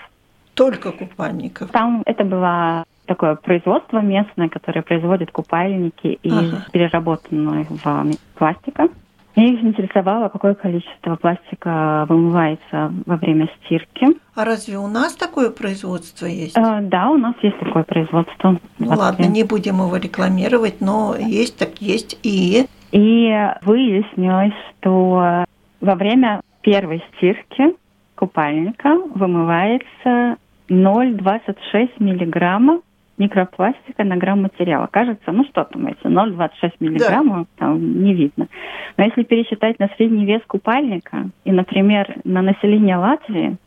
Только 0.53 0.91
купальников? 0.91 1.71
Там 1.71 2.03
это 2.05 2.23
было 2.23 2.83
такое 3.05 3.35
производство 3.35 3.99
местное, 4.01 4.49
которое 4.49 4.81
производит 4.81 5.31
купальники 5.31 6.19
из 6.21 6.31
ага. 6.31 6.65
переработанного 6.71 7.65
пластика. 8.35 8.89
Меня 9.36 9.53
их 9.53 9.63
интересовало, 9.63 10.29
какое 10.29 10.53
количество 10.53 11.15
пластика 11.15 12.05
вымывается 12.09 12.93
во 13.05 13.15
время 13.15 13.50
стирки. 13.57 14.07
А 14.36 14.43
разве 14.43 14.77
у 14.77 14.88
нас 14.88 15.15
такое 15.15 15.50
производство 15.50 16.25
есть? 16.25 16.57
Э, 16.57 16.79
да, 16.81 17.09
у 17.09 17.17
нас 17.17 17.36
есть 17.41 17.59
такое 17.59 17.83
производство. 17.83 18.59
Ну 18.79 18.88
ладно, 18.88 19.25
не 19.25 19.43
будем 19.43 19.75
его 19.75 19.95
рекламировать, 19.95 20.81
но 20.81 21.15
есть 21.17 21.57
так 21.57 21.79
есть 21.79 22.19
и... 22.24 22.65
И 22.91 23.31
выяснилось, 23.62 24.53
что 24.79 25.45
во 25.79 25.95
время 25.95 26.41
первой 26.62 27.03
стирки 27.15 27.75
купальника 28.15 28.95
вымывается 29.13 30.38
0,26 30.69 31.89
миллиграмма 32.00 32.81
микропластика 33.19 34.03
на 34.03 34.17
грамм 34.17 34.43
материала. 34.43 34.88
Кажется, 34.89 35.31
ну 35.31 35.43
что 35.45 35.65
там, 35.65 35.88
если 35.88 36.09
0,26 36.09 36.71
миллиграммов, 36.79 37.47
да. 37.59 37.65
там 37.65 38.03
не 38.03 38.13
видно. 38.13 38.47
Но 38.97 39.03
если 39.03 39.23
пересчитать 39.23 39.77
на 39.77 39.89
средний 39.97 40.25
вес 40.25 40.41
купальника 40.47 41.29
и, 41.43 41.51
например, 41.51 42.15
на 42.23 42.41
население 42.41 42.97
Латвии, 42.97 43.57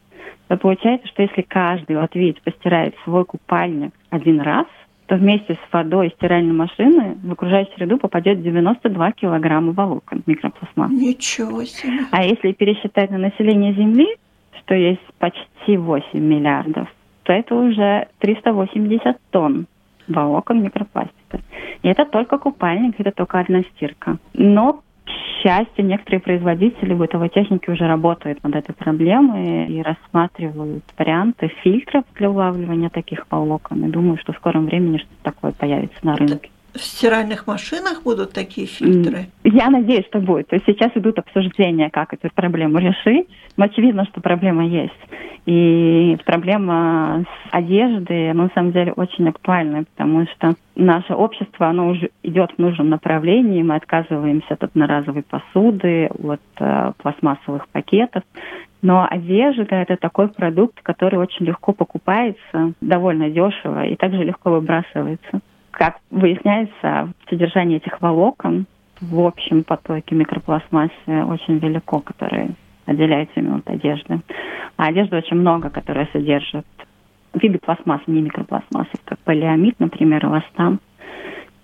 то 0.48 0.56
получается, 0.56 1.06
что 1.08 1.22
если 1.22 1.42
каждый 1.42 1.96
латвиец 1.96 2.36
постирает 2.44 2.94
свой 3.04 3.24
купальник 3.24 3.92
один 4.10 4.40
раз, 4.40 4.66
то 5.06 5.16
вместе 5.16 5.54
с 5.54 5.72
водой 5.72 6.08
и 6.08 6.10
стиральной 6.12 6.54
машины 6.54 7.16
в 7.22 7.32
окружающую 7.32 7.74
среду 7.76 7.98
попадет 7.98 8.42
92 8.42 9.12
килограмма 9.12 9.72
волокон 9.72 10.22
микропластмасс. 10.26 10.90
Ничего 10.90 11.64
себе. 11.64 12.06
А 12.10 12.24
если 12.24 12.52
пересчитать 12.52 13.10
на 13.10 13.18
население 13.18 13.74
Земли, 13.74 14.08
что 14.58 14.74
есть 14.74 15.00
почти 15.18 15.76
8 15.76 16.18
миллиардов, 16.18 16.88
то 17.22 17.32
это 17.32 17.54
уже 17.54 18.08
380 18.18 19.16
тонн 19.30 19.66
волокон 20.08 20.62
микропластика. 20.62 21.40
И 21.82 21.88
это 21.88 22.04
только 22.04 22.38
купальник, 22.38 22.94
это 22.98 23.12
только 23.12 23.40
одна 23.40 23.62
стирка. 23.62 24.18
Но, 24.34 24.82
к 25.04 25.10
счастью, 25.42 25.86
некоторые 25.86 26.20
производители 26.20 26.94
бытовой 26.94 27.28
техники 27.28 27.70
уже 27.70 27.86
работают 27.86 28.42
над 28.42 28.54
этой 28.56 28.74
проблемой 28.74 29.66
и 29.66 29.82
рассматривают 29.82 30.84
варианты 30.98 31.48
фильтров 31.62 32.04
для 32.14 32.30
улавливания 32.30 32.88
таких 32.88 33.26
волокон. 33.30 33.84
И 33.84 33.88
думаю, 33.90 34.18
что 34.18 34.32
в 34.32 34.36
скором 34.36 34.66
времени 34.66 34.98
что-то 34.98 35.22
такое 35.22 35.52
появится 35.52 35.98
на 36.02 36.16
рынке. 36.16 36.50
В 36.74 36.80
стиральных 36.80 37.46
машинах 37.46 38.02
будут 38.02 38.32
такие 38.32 38.66
фильтры? 38.66 39.26
Я 39.44 39.68
надеюсь, 39.68 40.06
что 40.06 40.20
будет. 40.20 40.48
То 40.48 40.56
есть 40.56 40.66
сейчас 40.66 40.90
идут 40.94 41.18
обсуждения, 41.18 41.90
как 41.90 42.14
эту 42.14 42.30
проблему 42.34 42.78
решить. 42.78 43.28
Но 43.56 43.66
очевидно, 43.66 44.06
что 44.06 44.22
проблема 44.22 44.66
есть. 44.66 44.92
И 45.44 46.16
проблема 46.24 47.24
с 47.26 47.48
одеждой, 47.50 48.30
она 48.30 48.44
на 48.44 48.50
самом 48.54 48.72
деле 48.72 48.92
очень 48.92 49.28
актуальна, 49.28 49.84
потому 49.84 50.26
что 50.28 50.54
наше 50.76 51.14
общество, 51.14 51.66
оно 51.66 51.88
уже 51.88 52.10
идет 52.22 52.52
в 52.56 52.58
нужном 52.58 52.90
направлении. 52.90 53.62
Мы 53.62 53.74
отказываемся 53.74 54.54
от 54.54 54.62
одноразовой 54.62 55.24
посуды, 55.24 56.08
от 56.22 56.40
э, 56.58 56.92
пластмассовых 56.98 57.68
пакетов. 57.68 58.22
Но 58.82 59.06
одежда– 59.08 59.66
это 59.76 59.96
такой 59.96 60.28
продукт, 60.28 60.80
который 60.82 61.18
очень 61.18 61.44
легко 61.44 61.72
покупается, 61.72 62.72
довольно 62.80 63.28
дешево 63.28 63.84
и 63.84 63.96
также 63.96 64.24
легко 64.24 64.50
выбрасывается. 64.50 65.40
Как 65.72 65.96
выясняется, 66.10 67.12
содержание 67.28 67.78
этих 67.78 68.00
волокон 68.00 68.66
в 69.00 69.18
общем 69.20 69.64
потоке 69.64 70.14
микропластмассы 70.14 71.24
очень 71.26 71.58
велико, 71.58 71.98
которые 72.00 72.50
отделяются 72.86 73.40
именно 73.40 73.56
от 73.56 73.68
одежды. 73.68 74.20
А 74.76 74.86
одежды 74.86 75.16
очень 75.16 75.36
много, 75.36 75.70
которая 75.70 76.08
содержит 76.12 76.66
виды 77.34 77.58
пластмассы, 77.58 78.04
не 78.06 78.20
микропластмассы, 78.22 78.92
как 79.04 79.18
полиамид, 79.20 79.80
например, 79.80 80.24
эластан, 80.26 80.78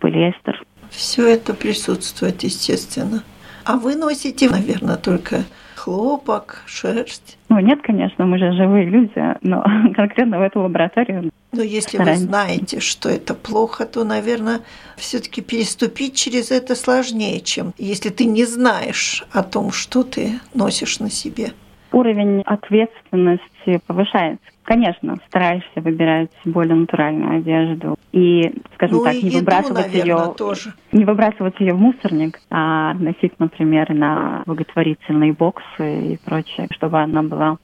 полиэстер. 0.01 0.63
Все 0.91 1.29
это 1.29 1.55
присутствует, 1.55 2.43
естественно. 2.43 3.23
А 3.65 3.77
вы 3.77 3.95
носите, 3.95 4.49
наверное, 4.49 4.97
только 4.97 5.45
хлопок, 5.89 6.63
шерсть? 6.67 7.39
Ну, 7.49 7.59
нет, 7.61 7.81
конечно, 7.83 8.27
мы 8.27 8.39
же 8.39 8.53
живые 8.53 8.85
люди, 8.87 9.13
но 9.41 9.65
конкретно 9.97 10.39
в 10.39 10.43
эту 10.43 10.61
лабораторию 10.61 11.31
но 11.51 11.63
если 11.63 11.97
стараемся. 11.97 12.21
вы 12.23 12.29
знаете, 12.29 12.81
что 12.81 13.09
это 13.09 13.33
плохо, 13.35 13.87
то, 13.87 14.05
наверное, 14.05 14.61
все-таки 14.97 15.41
переступить 15.41 16.15
через 16.15 16.51
это 16.51 16.75
сложнее, 16.75 17.41
чем 17.41 17.73
если 17.79 18.11
ты 18.11 18.27
не 18.27 18.45
знаешь 18.45 19.25
о 19.33 19.43
том, 19.43 19.73
что 19.73 20.03
ты 20.03 20.41
носишь 20.53 21.01
на 21.01 21.11
себе. 21.11 21.53
Уровень 21.93 22.43
ответственности 22.43 23.81
повышается. 23.87 24.45
Конечно, 24.65 25.17
стараешься 25.29 25.81
выбирать 25.81 26.31
более 26.45 26.75
натуральную 26.75 27.39
одежду 27.39 27.97
и, 28.13 28.55
скажем 28.75 28.99
ну, 28.99 29.05
так, 29.05 29.15
не 29.15 29.31
еду, 29.31 29.39
выбрасывать 29.39 29.87
наверное, 29.87 30.27
ее, 30.27 30.35
тоже. 30.37 30.75
не 30.93 31.05
выбрасывать 31.07 31.59
ее 31.61 31.73
в 31.73 31.79
мусорник, 31.79 32.41
а 32.51 32.93
носить, 32.95 33.39
например, 33.39 33.95
на 33.95 34.43
благотворительные 34.45 35.33
боксы 35.33 36.13
и 36.13 36.19
прочее, 36.19 36.69
чтобы 36.73 37.01
она 37.01 37.23
была 37.23 37.57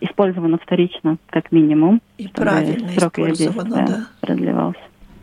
использована 0.00 0.58
вторично, 0.58 1.16
как 1.30 1.50
минимум. 1.50 2.00
И 2.18 2.28
правильно 2.28 2.88
срок 2.90 3.18
использована, 3.18 3.86
да. 3.86 4.06
продлевался. 4.20 4.80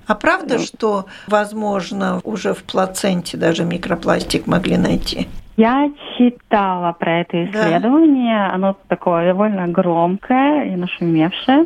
А 0.07 0.15
правда, 0.15 0.59
что, 0.59 1.05
возможно, 1.27 2.19
уже 2.23 2.53
в 2.53 2.63
плаценте 2.63 3.37
даже 3.37 3.63
микропластик 3.63 4.47
могли 4.47 4.77
найти? 4.77 5.27
Я 5.57 5.91
читала 6.17 6.93
про 6.93 7.21
это 7.21 7.45
исследование. 7.45 8.47
Да. 8.47 8.53
Оно 8.53 8.77
такое 8.87 9.27
довольно 9.27 9.67
громкое 9.67 10.65
и 10.65 10.75
нашумевшее. 10.75 11.65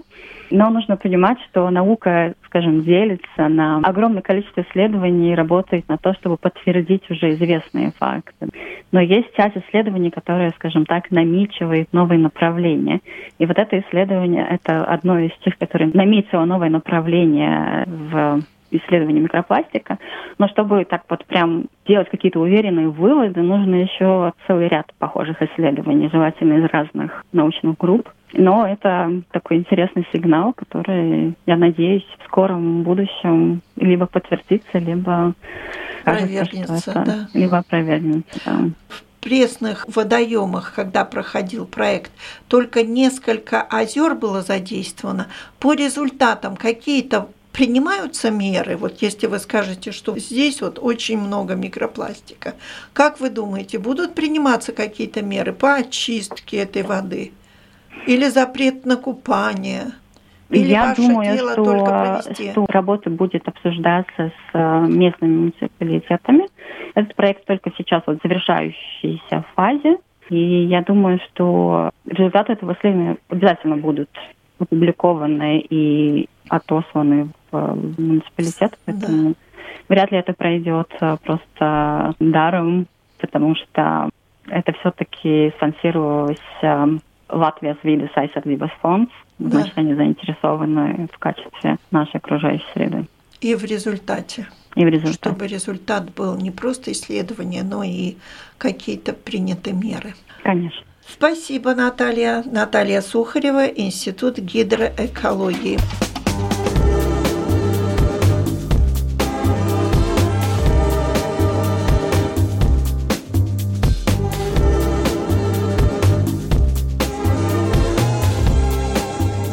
Но 0.51 0.69
нужно 0.69 0.95
понимать, 0.95 1.37
что 1.49 1.69
наука, 1.69 2.35
скажем, 2.45 2.83
делится 2.83 3.47
на 3.47 3.77
огромное 3.77 4.21
количество 4.21 4.61
исследований 4.61 5.31
и 5.31 5.35
работает 5.35 5.87
на 5.89 5.97
то, 5.97 6.13
чтобы 6.13 6.37
подтвердить 6.37 7.09
уже 7.09 7.31
известные 7.31 7.91
факты. 7.97 8.49
Но 8.91 8.99
есть 8.99 9.35
часть 9.35 9.57
исследований, 9.57 10.11
которые, 10.11 10.51
скажем 10.51 10.85
так, 10.85 11.09
намечивает 11.09 11.91
новые 11.93 12.19
направления. 12.19 13.01
И 13.39 13.45
вот 13.45 13.57
это 13.57 13.79
исследование— 13.79 14.45
это 14.49 14.85
одно 14.85 15.19
из 15.19 15.31
тех, 15.43 15.57
которые 15.57 15.91
наметило 15.93 16.45
новое 16.45 16.69
направление 16.69 17.83
в 17.87 18.41
исследований 18.71 19.19
микропластика. 19.19 19.97
Но 20.37 20.47
чтобы 20.47 20.85
так 20.85 21.03
вот 21.09 21.25
прям 21.25 21.65
делать 21.87 22.09
какие-то 22.09 22.39
уверенные 22.39 22.89
выводы, 22.89 23.41
нужно 23.41 23.75
еще 23.75 24.33
целый 24.47 24.67
ряд 24.67 24.91
похожих 24.97 25.41
исследований, 25.41 26.09
желательно 26.11 26.65
из 26.65 26.69
разных 26.71 27.23
научных 27.31 27.77
групп. 27.77 28.09
Но 28.33 28.67
это 28.67 29.21
такой 29.31 29.57
интересный 29.57 30.05
сигнал, 30.11 30.53
который, 30.53 31.35
я 31.45 31.57
надеюсь, 31.57 32.05
в 32.19 32.25
скором 32.25 32.83
будущем 32.83 33.61
либо 33.77 34.07
подтвердится, 34.07 34.77
либо 34.79 35.33
опровергнется, 36.03 36.91
это, 36.91 37.03
да. 37.05 37.27
либо 37.33 37.57
опровергнется, 37.57 38.39
да 38.45 38.57
пресных 39.25 39.87
водоемах, 39.87 40.73
когда 40.75 41.03
проходил 41.03 41.65
проект, 41.65 42.11
только 42.47 42.83
несколько 42.83 43.63
озер 43.63 44.13
было 44.13 44.43
задействовано. 44.43 45.29
По 45.57 45.73
результатам 45.73 46.55
какие-то 46.55 47.29
принимаются 47.55 48.31
меры, 48.31 48.75
вот 48.75 49.01
если 49.01 49.27
вы 49.27 49.39
скажете, 49.39 49.93
что 49.93 50.17
здесь 50.17 50.61
вот 50.61 50.77
очень 50.81 51.17
много 51.17 51.55
микропластика, 51.55 52.55
как 52.91 53.21
вы 53.21 53.29
думаете, 53.29 53.79
будут 53.79 54.13
приниматься 54.13 54.73
какие-то 54.73 55.23
меры 55.23 55.53
по 55.53 55.75
очистке 55.75 56.57
этой 56.57 56.83
воды? 56.83 57.31
Или 58.07 58.25
запрет 58.25 58.85
на 58.85 58.97
купание? 58.97 59.93
Или 60.49 60.67
Я 60.67 60.93
думаю, 60.95 61.37
что, 61.37 62.21
что 62.33 62.65
работа 62.67 63.09
будет 63.09 63.47
обсуждаться 63.47 64.31
с 64.31 64.53
э, 64.53 64.85
местными 64.87 65.37
муниципалитетами. 65.37 66.47
Этот 66.93 67.15
проект 67.15 67.45
только 67.45 67.71
сейчас 67.77 68.03
вот 68.05 68.19
в 68.19 68.21
завершающейся 68.21 69.45
фазе. 69.55 69.97
И 70.29 70.65
я 70.65 70.81
думаю, 70.81 71.19
что 71.31 71.91
результаты 72.05 72.53
этого 72.53 72.73
исследования 72.73 73.17
обязательно 73.29 73.77
будут 73.77 74.09
опубликованы 74.59 75.59
и 75.59 76.27
отосланы 76.49 77.29
муниципалитет, 77.97 78.77
поэтому 78.85 79.29
да. 79.29 79.35
вряд 79.89 80.11
ли 80.11 80.17
это 80.17 80.33
пройдет 80.33 80.91
э, 80.99 81.17
просто 81.23 82.13
даром, 82.19 82.87
потому 83.19 83.55
что 83.55 84.09
это 84.47 84.73
все-таки 84.73 85.51
спонсировалось 85.57 86.37
э, 86.61 86.87
Латвия 87.29 87.77
с 87.81 87.83
вида 87.83 88.09
Сайсардибас 88.13 88.71
фонд, 88.81 89.09
да. 89.39 89.49
значит, 89.49 89.77
они 89.77 89.95
заинтересованы 89.95 91.07
в 91.11 91.17
качестве 91.17 91.77
нашей 91.91 92.17
окружающей 92.17 92.65
среды. 92.73 93.05
И 93.41 93.55
в 93.55 93.63
результате. 93.63 94.47
И 94.75 94.83
в 94.83 94.87
результате. 94.87 95.17
Чтобы 95.17 95.47
результат 95.47 96.13
был 96.13 96.35
не 96.35 96.51
просто 96.51 96.91
исследование, 96.91 97.63
но 97.63 97.83
и 97.83 98.15
какие-то 98.57 99.13
приняты 99.13 99.73
меры. 99.73 100.13
Конечно. 100.43 100.85
Спасибо, 101.07 101.75
Наталья. 101.75 102.43
Наталья 102.45 103.01
Сухарева, 103.01 103.67
Институт 103.67 104.37
гидроэкологии. 104.39 105.77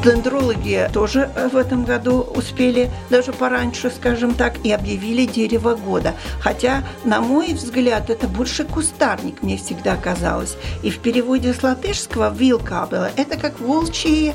Дендрологи 0.03 0.91
тоже 0.93 1.31
в 1.53 1.57
этом 1.57 1.85
году 1.85 2.23
успели, 2.35 2.91
даже 3.09 3.33
пораньше, 3.33 3.89
скажем 3.89 4.35
так, 4.35 4.55
и 4.65 4.73
объявили 4.73 5.27
дерево 5.27 5.77
года. 5.77 6.15
Хотя, 6.41 6.83
на 7.05 7.21
мой 7.21 7.55
взгляд, 7.55 8.11
это 8.11 8.27
больше 8.27 8.65
кустарник, 8.65 9.43
мне 9.43 9.57
всегда 9.57 9.97
казалось. 9.97 10.57
И 10.83 10.91
в 10.91 10.99
переводе 10.99 11.55
с 11.55 11.63
латышского 11.63 12.35
«вилкабела» 12.35 13.13
это 13.17 13.37
как 13.37 13.61
волчьи 13.61 14.35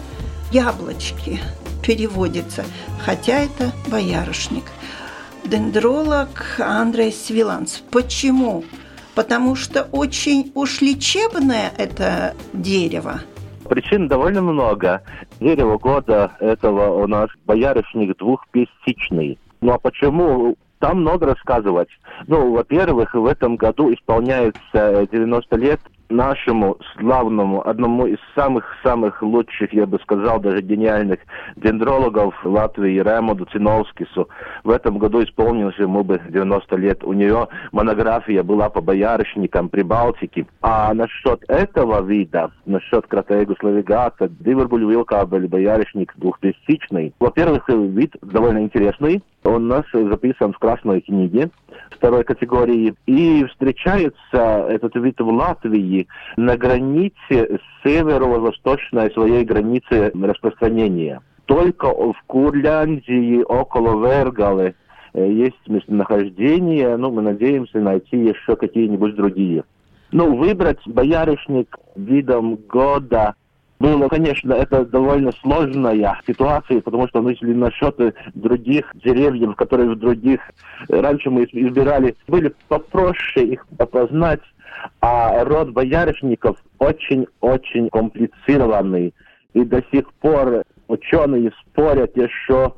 яблочки 0.54 1.42
переводится, 1.84 2.64
хотя 3.04 3.40
это 3.40 3.74
боярышник. 3.88 4.64
Дендролог 5.44 6.60
Андрей 6.60 7.12
Свиланс. 7.12 7.82
Почему? 7.92 8.64
Потому 9.16 9.58
что 9.58 9.84
очень 9.92 10.50
уж 10.56 10.80
лечебное 10.80 11.74
это 11.78 12.36
дерево. 12.54 13.22
Причин 13.68 14.08
довольно 14.08 14.42
много. 14.42 15.02
Дерево 15.40 15.78
года 15.78 16.32
этого 16.40 17.04
у 17.04 17.08
нас 17.08 17.30
боярышник 17.46 18.18
двухпестичный. 18.18 19.38
Ну 19.62 19.74
а 19.74 19.80
почему? 19.80 20.56
Там 20.80 21.02
много 21.02 21.26
рассказывать. 21.26 21.90
Ну, 22.28 22.54
во-первых, 22.54 23.16
в 23.16 23.26
этом 23.26 23.56
году 23.56 23.92
исполняется 23.94 25.08
90 25.12 25.56
лет 25.56 25.80
нашему 26.10 26.78
славному, 26.94 27.68
одному 27.68 28.08
из 28.08 28.18
самых-самых 28.36 29.22
лучших, 29.22 29.74
я 29.74 29.86
бы 29.86 30.00
сказал, 30.00 30.40
даже 30.40 30.62
гениальных 30.62 31.20
дендрологов 31.56 32.34
Латвии 32.46 33.00
Ремоду 33.00 33.46
Циновскису. 33.46 34.30
В 34.64 34.70
этом 34.70 34.98
году 34.98 35.24
исполнилось 35.24 35.78
ему 35.78 36.04
бы 36.04 36.22
90 36.30 36.76
лет. 36.78 37.04
У 37.04 37.14
нее 37.14 37.48
монография 37.72 38.44
была 38.44 38.70
по 38.70 38.82
боярышникам 38.82 39.70
Прибалтики. 39.70 40.48
А 40.62 40.94
насчет 40.94 41.44
этого 41.48 42.02
вида, 42.04 42.52
насчет 42.66 43.08
Кратегус 43.08 43.58
лавигата, 43.62 44.30
Дивербуль 44.30 44.86
Вилкабель, 44.86 45.48
боярышник 45.48 46.14
двухтысячный, 46.18 47.14
во-первых, 47.20 47.68
вид 47.70 48.16
довольно 48.22 48.64
интересный. 48.64 49.24
Он 49.44 49.66
у 49.66 49.68
нас 49.68 49.86
записан 49.94 50.52
в 50.52 50.60
Красной 50.60 51.02
книге 51.02 51.50
второй 51.92 52.24
категории. 52.24 52.96
И 53.06 53.46
встречается 53.46 54.66
этот 54.70 54.96
вид 54.96 55.20
в 55.20 55.28
Латвии 55.28 56.08
на 56.36 56.58
границе 56.58 57.60
северо-восточной 57.84 59.12
своей 59.12 59.44
границы 59.44 60.12
распространения. 60.14 61.22
Только 61.46 61.88
в 61.88 62.16
Курляндии, 62.28 63.42
около 63.44 64.06
Вергалы, 64.06 64.76
э, 65.14 65.32
есть 65.32 65.68
местонахождение, 65.68 66.98
ну, 66.98 67.12
мы 67.12 67.22
надеемся 67.22 67.80
найти 67.80 68.18
еще 68.18 68.56
какие-нибудь 68.56 69.16
другие. 69.16 69.64
Ну, 70.12 70.36
выбрать 70.36 70.80
боярышник 70.86 71.78
видом 71.96 72.56
года– 72.56 73.36
было, 73.80 74.08
конечно, 74.08 74.54
это 74.54 74.86
довольно 74.86 75.32
сложная 75.42 76.20
ситуация, 76.26 76.82
потому 76.82 77.08
что, 77.08 77.22
ну, 77.22 77.30
если 77.30 77.54
насчет 77.54 77.96
других 78.34 78.92
деревьев, 78.96 79.56
которые 79.56 79.92
в 79.92 80.00
других, 80.00 80.40
раньше 80.90 81.30
мы 81.30 81.44
избирали, 81.44 82.16
были 82.28 82.54
попроще 82.68 83.48
их 83.48 83.68
опознать, 83.78 84.42
а 85.02 85.44
род 85.44 85.72
боярышников 85.72 86.58
очень-очень 86.80 87.90
комплицированный. 87.90 89.14
И 89.54 89.64
до 89.64 89.84
сих 89.92 90.12
пор 90.14 90.64
ученые 90.88 91.52
спорят 91.62 92.16
еще 92.18 92.74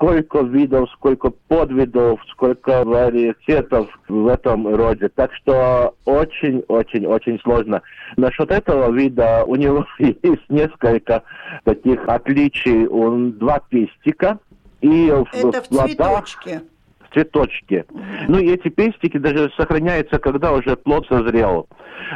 сколько 0.00 0.40
видов, 0.40 0.90
сколько 0.92 1.30
подвидов, 1.30 2.20
сколько 2.30 2.84
вариететов 2.84 3.86
в 4.08 4.26
этом 4.28 4.74
роде. 4.74 5.10
Так 5.10 5.30
что 5.34 5.94
очень-очень-очень 6.06 7.38
сложно. 7.40 7.82
Насчет 8.16 8.50
этого 8.50 8.90
вида 8.90 9.44
у 9.46 9.56
него 9.56 9.84
есть 9.98 10.48
несколько 10.48 11.22
таких 11.64 12.08
отличий. 12.08 12.86
Он 12.86 13.32
два 13.32 13.60
пестика. 13.68 14.38
И 14.80 15.08
Это 15.08 15.60
в, 15.60 15.64
в 15.64 15.68
плодах, 15.68 16.24
цветочке 16.24 16.62
цветочки. 17.12 17.84
Ну 18.28 18.38
и 18.38 18.50
эти 18.50 18.68
пестики 18.68 19.18
даже 19.18 19.50
сохраняются, 19.56 20.18
когда 20.18 20.52
уже 20.52 20.76
плод 20.76 21.06
созрел. 21.06 21.68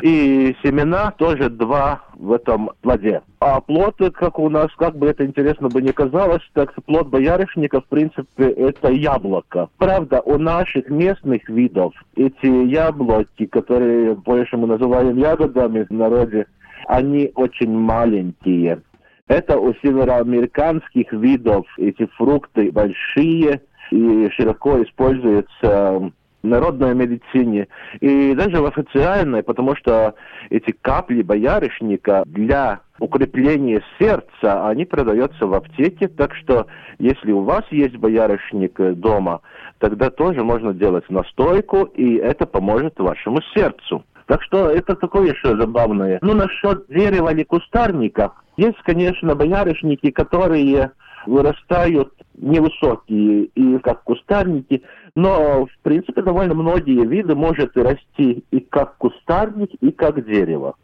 И 0.02 0.56
семена 0.62 1.12
тоже 1.12 1.50
два 1.50 2.02
в 2.14 2.32
этом 2.32 2.70
плоде. 2.80 3.22
А 3.40 3.60
плод, 3.60 3.96
как 4.14 4.38
у 4.38 4.48
нас, 4.48 4.68
как 4.76 4.96
бы 4.96 5.06
это 5.06 5.24
интересно 5.24 5.68
бы 5.68 5.82
не 5.82 5.92
казалось, 5.92 6.42
так 6.52 6.72
плод 6.86 7.08
боярышника, 7.08 7.80
в 7.80 7.86
принципе, 7.86 8.44
это 8.44 8.90
яблоко. 8.90 9.68
Правда, 9.78 10.20
у 10.22 10.38
наших 10.38 10.88
местных 10.88 11.48
видов 11.48 11.92
эти 12.16 12.46
яблоки, 12.46 13.46
которые 13.46 14.14
больше 14.14 14.56
мы 14.56 14.66
называем 14.66 15.16
ягодами 15.16 15.84
в 15.84 15.90
народе, 15.90 16.46
они 16.86 17.30
очень 17.34 17.72
маленькие. 17.72 18.80
Это 19.26 19.58
у 19.58 19.72
североамериканских 19.82 21.12
видов 21.12 21.66
эти 21.78 22.06
фрукты 22.16 22.70
большие, 22.70 23.62
и 23.90 24.28
широко 24.30 24.82
используется 24.82 26.10
народной 26.44 26.94
медицине 26.94 27.68
и 28.00 28.34
даже 28.34 28.60
в 28.60 28.66
официальной, 28.66 29.42
потому 29.42 29.74
что 29.76 30.14
эти 30.50 30.72
капли 30.72 31.22
боярышника 31.22 32.22
для 32.26 32.80
укрепления 33.00 33.82
сердца, 33.98 34.68
они 34.68 34.84
продаются 34.84 35.46
в 35.46 35.54
аптеке, 35.54 36.06
так 36.08 36.34
что 36.34 36.66
если 36.98 37.32
у 37.32 37.40
вас 37.40 37.64
есть 37.70 37.96
боярышник 37.96 38.78
дома, 38.96 39.40
тогда 39.78 40.10
тоже 40.10 40.44
можно 40.44 40.72
делать 40.72 41.08
настойку, 41.10 41.84
и 41.84 42.16
это 42.16 42.46
поможет 42.46 42.98
вашему 42.98 43.40
сердцу. 43.54 44.04
Так 44.26 44.42
что 44.42 44.70
это 44.70 44.94
такое 44.94 45.32
еще 45.32 45.56
забавное. 45.56 46.18
Ну, 46.22 46.34
насчет 46.34 46.86
дерева 46.88 47.32
или 47.32 47.42
кустарника, 47.42 48.32
есть, 48.56 48.78
конечно, 48.84 49.34
боярышники, 49.34 50.10
которые 50.10 50.92
вырастают 51.26 52.12
невысокие 52.34 53.44
и 53.54 53.78
как 53.78 54.02
кустарники, 54.04 54.82
но 55.14 55.66
в 55.66 55.78
принципе 55.82 56.22
довольно 56.22 56.54
многие 56.54 57.06
виды 57.06 57.34
может 57.34 57.76
расти 57.76 58.44
и 58.50 58.60
как 58.60 58.96
кустарник, 58.96 59.70
и 59.80 59.90
как 59.90 60.24
дерево. 60.24 60.74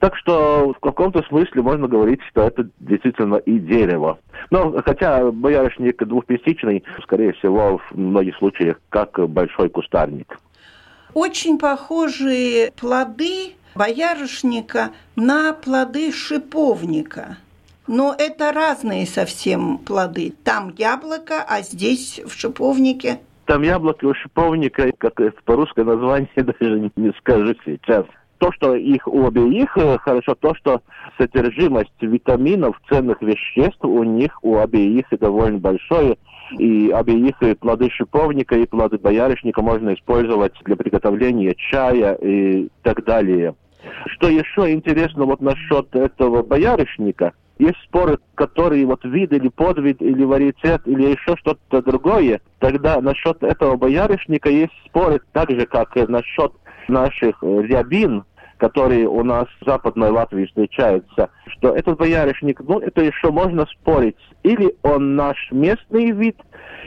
Так 0.00 0.16
что 0.16 0.74
в 0.76 0.80
каком-то 0.80 1.22
смысле 1.28 1.62
можно 1.62 1.88
говорить, 1.88 2.20
что 2.30 2.42
это 2.42 2.68
действительно 2.80 3.36
и 3.36 3.58
дерево. 3.58 4.18
Но 4.50 4.74
хотя 4.84 5.30
боярышник 5.30 6.04
двухпестичный, 6.04 6.84
скорее 7.02 7.32
всего, 7.34 7.78
в 7.78 7.96
многих 7.96 8.36
случаях 8.36 8.80
как 8.90 9.18
большой 9.28 9.70
кустарник. 9.70 10.38
Очень 11.14 11.58
похожие 11.58 12.72
плоды 12.72 13.54
боярышника 13.74 14.90
на 15.16 15.52
плоды 15.52 16.12
шиповника. 16.12 17.38
Но 17.86 18.14
это 18.16 18.52
разные 18.52 19.06
совсем 19.06 19.78
плоды. 19.78 20.32
Там 20.42 20.72
яблоко, 20.76 21.44
а 21.46 21.60
здесь 21.60 22.20
в 22.24 22.32
шиповнике. 22.32 23.18
Там 23.44 23.62
яблоко 23.62 24.06
у 24.06 24.14
шиповника, 24.14 24.90
как 24.96 25.20
по-русски 25.44 25.80
название 25.80 26.30
даже 26.36 26.90
не 26.96 27.12
скажу 27.18 27.54
сейчас. 27.64 28.06
То, 28.38 28.50
что 28.52 28.74
их 28.74 29.06
у 29.06 29.26
обеих 29.26 29.76
э, 29.76 29.98
хорошо, 29.98 30.34
то, 30.34 30.54
что 30.54 30.82
содержимость 31.18 31.92
витаминов, 32.00 32.80
ценных 32.88 33.22
веществ 33.22 33.84
у 33.84 34.02
них 34.02 34.38
у 34.42 34.58
обеих 34.58 35.06
довольно 35.20 35.58
большое. 35.58 36.16
И 36.58 36.90
обеих 36.90 37.42
и 37.42 37.54
плоды 37.54 37.90
шиповника, 37.90 38.56
и 38.56 38.66
плоды 38.66 38.98
боярышника 38.98 39.62
можно 39.62 39.94
использовать 39.94 40.52
для 40.64 40.76
приготовления 40.76 41.54
чая 41.54 42.14
и 42.14 42.68
так 42.82 43.04
далее. 43.04 43.54
Что 44.06 44.28
еще 44.28 44.72
интересно 44.72 45.26
вот 45.26 45.40
насчет 45.42 45.94
этого 45.94 46.42
боярышника– 46.42 47.32
есть 47.58 47.78
споры, 47.84 48.18
которые 48.34 48.84
вот 48.86 49.04
вид 49.04 49.32
или 49.32 49.48
подвид, 49.48 50.02
или 50.02 50.24
варитет, 50.24 50.82
или 50.86 51.10
еще 51.10 51.36
что-то 51.36 51.82
другое, 51.82 52.40
тогда 52.58 53.00
насчет 53.00 53.42
этого 53.42 53.76
боярышника 53.76 54.50
есть 54.50 54.72
споры 54.86 55.20
так 55.32 55.50
же, 55.50 55.66
как 55.66 55.96
и 55.96 56.04
насчет 56.06 56.52
наших 56.88 57.42
э, 57.42 57.62
рябин, 57.62 58.24
которые 58.64 59.06
у 59.06 59.22
нас 59.22 59.44
в 59.60 59.66
Западной 59.66 60.08
Латвии 60.08 60.46
встречаются, 60.46 61.28
что 61.48 61.76
этот 61.76 61.98
боярышник, 61.98 62.60
ну, 62.60 62.78
это 62.78 63.02
еще 63.02 63.30
можно 63.30 63.66
спорить. 63.66 64.16
Или 64.42 64.74
он 64.82 65.16
наш 65.16 65.36
местный 65.50 66.12
вид, 66.12 66.38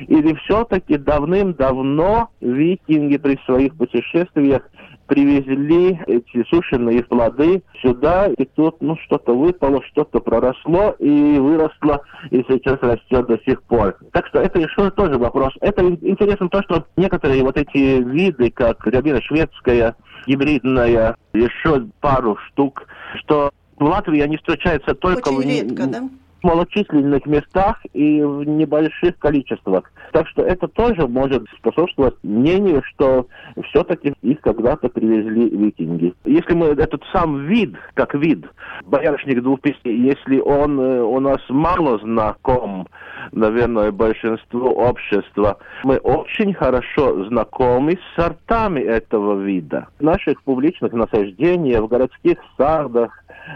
или 0.07 0.33
все-таки 0.45 0.97
давным-давно 0.97 2.29
викинги 2.41 3.17
при 3.17 3.37
своих 3.45 3.75
путешествиях 3.75 4.63
привезли 5.05 5.99
эти 6.07 6.43
сушеные 6.49 7.03
плоды 7.03 7.61
сюда, 7.83 8.27
и 8.27 8.45
тут 8.45 8.81
ну, 8.81 8.97
что-то 9.05 9.33
выпало, 9.33 9.81
что-то 9.91 10.19
проросло 10.19 10.95
и 10.97 11.37
выросло, 11.37 12.01
и 12.31 12.43
сейчас 12.47 12.79
растет 12.81 13.27
до 13.27 13.39
сих 13.45 13.61
пор. 13.63 13.97
Так 14.13 14.25
что 14.27 14.39
это 14.39 14.59
еще 14.59 14.89
тоже 14.89 15.19
вопрос. 15.19 15.53
Это 15.61 15.87
интересно 15.87 16.49
то, 16.49 16.63
что 16.63 16.85
некоторые 16.97 17.43
вот 17.43 17.55
эти 17.55 18.01
виды, 18.01 18.49
как 18.49 18.85
рябина 18.87 19.21
шведская, 19.21 19.95
гибридная, 20.27 21.15
еще 21.33 21.87
пару 22.01 22.37
штук, 22.47 22.83
что 23.19 23.51
в 23.77 23.83
Латвии 23.83 24.19
они 24.19 24.37
встречаются 24.37 24.93
только 24.93 25.29
Очень 25.29 25.37
в... 25.37 25.49
редко, 25.49 25.87
да? 25.87 26.09
Малочисленных 26.43 27.25
местах 27.25 27.79
и 27.93 28.21
в 28.21 28.43
небольших 28.43 29.17
количествах. 29.19 29.91
Так 30.13 30.27
что 30.27 30.43
это 30.43 30.67
тоже 30.67 31.07
может 31.07 31.43
способствовать 31.57 32.15
мнению, 32.23 32.81
что 32.83 33.27
все-таки 33.69 34.13
их 34.21 34.41
когда-то 34.41 34.89
привезли 34.89 35.49
викинги. 35.49 36.13
Если 36.25 36.53
мы 36.53 36.67
этот 36.67 37.03
сам 37.13 37.45
вид, 37.45 37.75
как 37.93 38.13
вид, 38.13 38.45
боярышник 38.85 39.41
двухпестей, 39.41 39.97
если 39.97 40.39
он 40.39 40.79
э, 40.79 41.01
у 41.01 41.19
нас 41.19 41.39
мало 41.49 41.99
знаком, 41.99 42.87
наверное, 43.31 43.91
большинству 43.91 44.69
общества, 44.69 45.57
мы 45.83 45.97
очень 45.97 46.53
хорошо 46.53 47.25
знакомы 47.25 47.93
с 47.93 48.15
сортами 48.15 48.79
этого 48.79 49.41
вида. 49.41 49.87
В 49.99 50.03
наших 50.03 50.41
публичных 50.43 50.93
насаждениях, 50.93 51.83
в 51.83 51.87
городских 51.87 52.37
садах, 52.57 53.11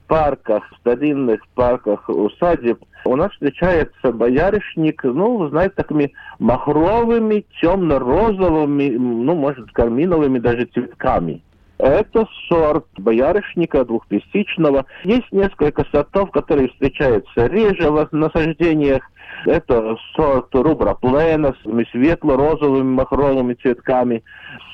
парках, 0.08 0.64
старинных 0.80 1.42
парках, 1.56 2.08
усадеб, 2.10 2.84
у 3.06 3.16
нас 3.16 3.32
встречается 3.32 4.12
боярышник, 4.12 5.04
ну, 5.04 5.48
знаете, 5.50 5.76
такими 5.76 6.14
махровыми, 6.40 7.46
темно-розовыми, 7.62 8.90
ну, 8.98 9.36
может, 9.36 9.72
карминовыми 9.72 10.40
даже 10.40 10.66
цветками. 10.66 11.42
Это 11.78 12.28
сорт 12.48 12.86
боярышника 12.98 13.84
двухтысячного. 13.84 14.86
Есть 15.04 15.32
несколько 15.32 15.84
сортов, 15.92 16.30
которые 16.30 16.70
встречаются 16.70 17.48
реже 17.48 17.90
в 17.90 18.08
насаждениях. 18.12 19.02
Это 19.46 19.98
сорт 20.16 20.54
рубра 20.54 20.94
плена 20.94 21.56
с 21.64 21.90
светло-розовыми 21.92 22.84
махровыми 22.84 23.56
цветками, 23.56 24.24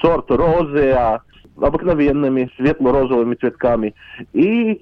сорт 0.02 0.30
розеа 0.30 1.22
обыкновенными 1.56 2.52
светло-розовыми 2.58 3.36
цветками 3.36 3.96
и 4.34 4.82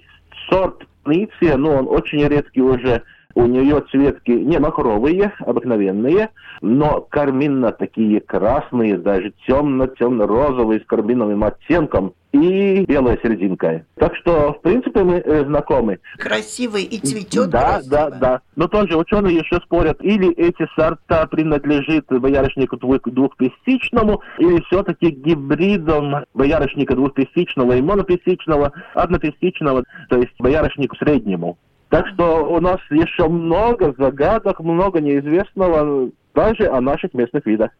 сорт 0.49 0.85
Ниция, 1.05 1.57
ну, 1.57 1.71
он 1.71 1.87
очень 1.87 2.25
редкий 2.27 2.61
уже. 2.61 3.03
У 3.37 3.45
нее 3.47 3.83
цветки 3.91 4.31
не 4.31 4.59
махровые, 4.59 5.33
обыкновенные, 5.39 6.29
но 6.61 7.01
карминно 7.01 7.73
такие 7.73 8.21
красные, 8.21 8.97
даже 8.97 9.33
темно-темно-розовые 9.45 10.79
с 10.79 10.85
карминовым 10.85 11.43
оттенком 11.43 12.13
и 12.35 12.85
белая 12.85 13.17
серединка. 13.21 13.85
Так 13.95 14.15
что, 14.17 14.53
в 14.53 14.61
принципе, 14.61 15.03
мы 15.03 15.15
э, 15.15 15.45
знакомы. 15.45 15.99
Красивый 16.17 16.83
и 16.83 16.99
цветет 16.99 17.49
Да, 17.49 17.75
красиво. 17.75 17.89
да, 17.91 18.09
да. 18.09 18.41
Но 18.55 18.67
тоже 18.67 18.97
ученые 18.97 19.37
еще 19.37 19.57
спорят, 19.61 19.97
или 20.01 20.31
эти 20.33 20.67
сорта 20.75 21.27
принадлежит 21.27 22.05
боярышнику 22.09 22.77
двухпестичному, 22.77 24.21
или 24.39 24.61
все-таки 24.67 25.09
гибридом 25.09 26.25
боярышника 26.33 26.95
двухпестичного 26.95 27.73
и 27.77 27.81
монопестичного, 27.81 28.71
однопестичного, 28.93 29.83
то 30.09 30.17
есть 30.17 30.33
боярышнику 30.39 30.95
среднему. 30.97 31.57
Так 31.89 32.07
что 32.07 32.45
у 32.45 32.59
нас 32.59 32.79
еще 32.89 33.27
много 33.27 33.93
загадок, 33.97 34.59
много 34.59 34.99
неизвестного 34.99 36.09
даже 36.33 36.67
о 36.67 36.81
наших 36.81 37.13
местных 37.13 37.45
видах. 37.45 37.71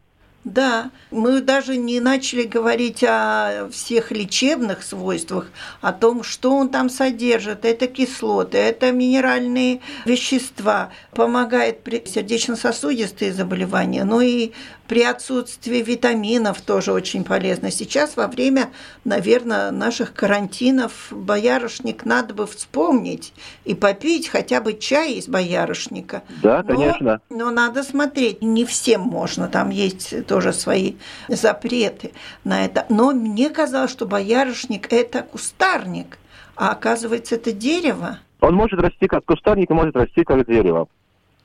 Да, 0.46 0.92
мы 1.10 1.40
даже 1.40 1.76
не 1.76 1.98
начали 1.98 2.44
говорить 2.44 3.02
о 3.02 3.68
всех 3.72 4.12
лечебных 4.12 4.84
свойствах, 4.84 5.48
о 5.80 5.92
том, 5.92 6.22
что 6.22 6.52
он 6.52 6.68
там 6.68 6.88
содержит. 6.88 7.64
Это 7.64 7.88
кислоты, 7.88 8.58
это 8.58 8.92
минеральные 8.92 9.80
вещества, 10.04 10.90
помогает 11.10 11.82
при 11.82 12.04
сердечно-сосудистые 12.06 13.32
заболевания, 13.32 14.04
но 14.04 14.20
и 14.20 14.52
при 14.88 15.02
отсутствии 15.02 15.82
витаминов 15.82 16.60
тоже 16.60 16.92
очень 16.92 17.24
полезно. 17.24 17.70
Сейчас 17.70 18.16
во 18.16 18.28
время, 18.28 18.70
наверное, 19.04 19.70
наших 19.70 20.14
карантинов 20.14 21.08
боярышник 21.10 22.04
надо 22.04 22.34
бы 22.34 22.46
вспомнить 22.46 23.32
и 23.64 23.74
попить 23.74 24.28
хотя 24.28 24.60
бы 24.60 24.74
чай 24.74 25.14
из 25.14 25.28
боярышника. 25.28 26.22
Да, 26.42 26.62
конечно. 26.62 27.20
Но, 27.30 27.46
но 27.46 27.50
надо 27.50 27.82
смотреть, 27.82 28.42
не 28.42 28.64
всем 28.64 29.02
можно, 29.02 29.48
там 29.48 29.70
есть 29.70 30.26
тоже 30.26 30.52
свои 30.52 30.94
запреты 31.28 32.12
на 32.44 32.64
это. 32.64 32.86
Но 32.88 33.12
мне 33.12 33.50
казалось, 33.50 33.90
что 33.90 34.06
боярышник– 34.06 34.86
это 34.92 35.22
кустарник, 35.22 36.18
а 36.54 36.70
оказывается, 36.70 37.34
это 37.34 37.52
дерево. 37.52 38.18
Он 38.40 38.54
может 38.54 38.80
расти 38.80 39.06
как 39.06 39.24
кустарник, 39.24 39.70
может 39.70 39.96
расти 39.96 40.24
как 40.24 40.46
дерево. 40.46 40.88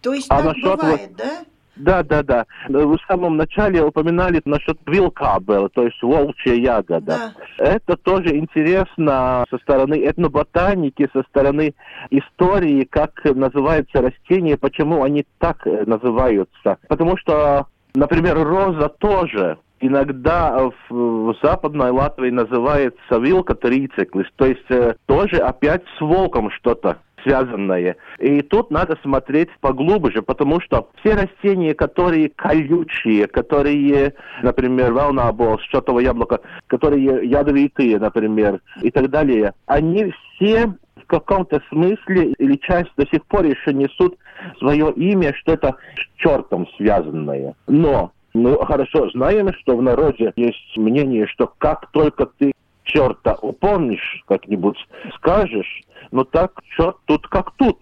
То 0.02 0.14
есть 0.14 0.28
а 0.30 0.42
так 0.42 0.56
бывает, 0.56 1.10
вот... 1.10 1.18
да? 1.18 1.46
Да, 1.76 2.04
да, 2.04 2.22
да. 2.24 2.46
Вы 2.68 2.98
в 2.98 3.02
самом 3.08 3.38
начале 3.38 3.84
упоминали 3.84 4.42
насчет 4.46 4.78
вилка 4.86 5.40
было, 5.40 5.70
то 5.70 5.84
есть 5.84 6.02
волчья 6.02 6.54
ягода. 6.54 7.34
Да. 7.58 7.66
Это 7.66 7.98
тоже 7.98 8.36
интересно 8.36 9.46
со 9.50 9.58
стороны 9.60 9.96
этноботаники, 10.06 11.10
со 11.14 11.24
стороны 11.24 11.74
истории, 12.10 12.84
как 12.84 13.24
называются 13.24 14.02
растения, 14.02 14.58
почему 14.58 15.04
они 15.04 15.26
так 15.40 15.66
э, 15.66 15.84
называются. 15.86 16.78
Потому 16.88 17.18
что, 17.18 17.68
например, 17.96 18.38
роза 18.44 18.90
тоже 18.90 19.58
иногда 19.82 20.70
в, 20.90 20.94
в 20.94 21.36
западной 21.42 21.92
Латвии 21.92 22.30
называется 22.30 23.18
вилка 23.18 23.56
трициклис, 23.56 24.28
то 24.36 24.46
есть 24.46 24.70
э, 24.70 24.96
тоже 25.08 25.38
опять 25.38 25.84
с 25.98 26.02
волком 26.02 26.52
что-то 26.52 26.98
связанное. 27.24 27.96
И 28.20 28.42
тут 28.42 28.72
надо 28.72 28.98
смотреть 29.02 29.50
поглубже, 29.60 30.22
потому 30.22 30.60
что 30.62 30.90
все 31.00 31.16
растения, 31.16 31.74
которые 31.74 32.30
колючие, 32.30 33.28
которые, 33.28 34.14
например, 34.44 34.94
волнобол, 34.94 35.60
счетовое 35.60 36.04
яблоко, 36.04 36.40
которые 36.68 37.28
ядовитые, 37.28 38.00
например, 38.00 38.62
и 38.82 38.92
так 38.92 39.10
далее, 39.10 39.54
они 39.66 40.14
все 40.36 40.74
в 40.96 41.06
каком-то 41.08 41.62
смысле 41.70 42.34
или 42.38 42.56
часть 42.58 42.92
до 42.98 43.06
сих 43.08 43.26
пор 43.26 43.46
еще 43.46 43.74
несут 43.74 44.18
свое 44.60 44.92
имя, 44.94 45.34
что 45.36 45.54
это 45.54 45.76
с 45.96 46.22
чертом 46.22 46.68
связанное. 46.78 47.56
Но 47.68 48.12
мы 48.34 48.58
хорошо 48.66 49.10
знаем, 49.10 49.52
что 49.60 49.76
в 49.76 49.82
народе 49.82 50.32
есть 50.36 50.78
мнение, 50.78 51.28
что 51.28 51.52
как 51.58 51.92
только 51.92 52.28
ты 52.38 52.54
черта 52.84 53.36
упомнишь, 53.42 54.24
как-нибудь 54.28 54.78
скажешь, 55.16 55.82
ну 56.12 56.24
так 56.24 56.54
черт 56.76 56.98
тут 57.06 57.28
как 57.28 57.52
тут. 57.58 57.78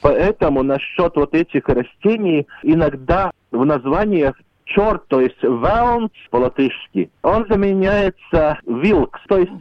Поэтому 0.00 0.62
насчет 0.62 1.16
вот 1.16 1.34
этих 1.34 1.66
растений 1.68 2.46
иногда 2.62 3.30
в 3.50 3.64
названиях 3.64 4.36
черт, 4.64 5.06
то 5.08 5.20
есть 5.20 5.42
ваунс 5.42 6.12
по-латышски, 6.30 7.10
он 7.22 7.46
заменяется 7.48 8.58
вилкс, 8.66 9.20
то 9.28 9.38
есть 9.38 9.52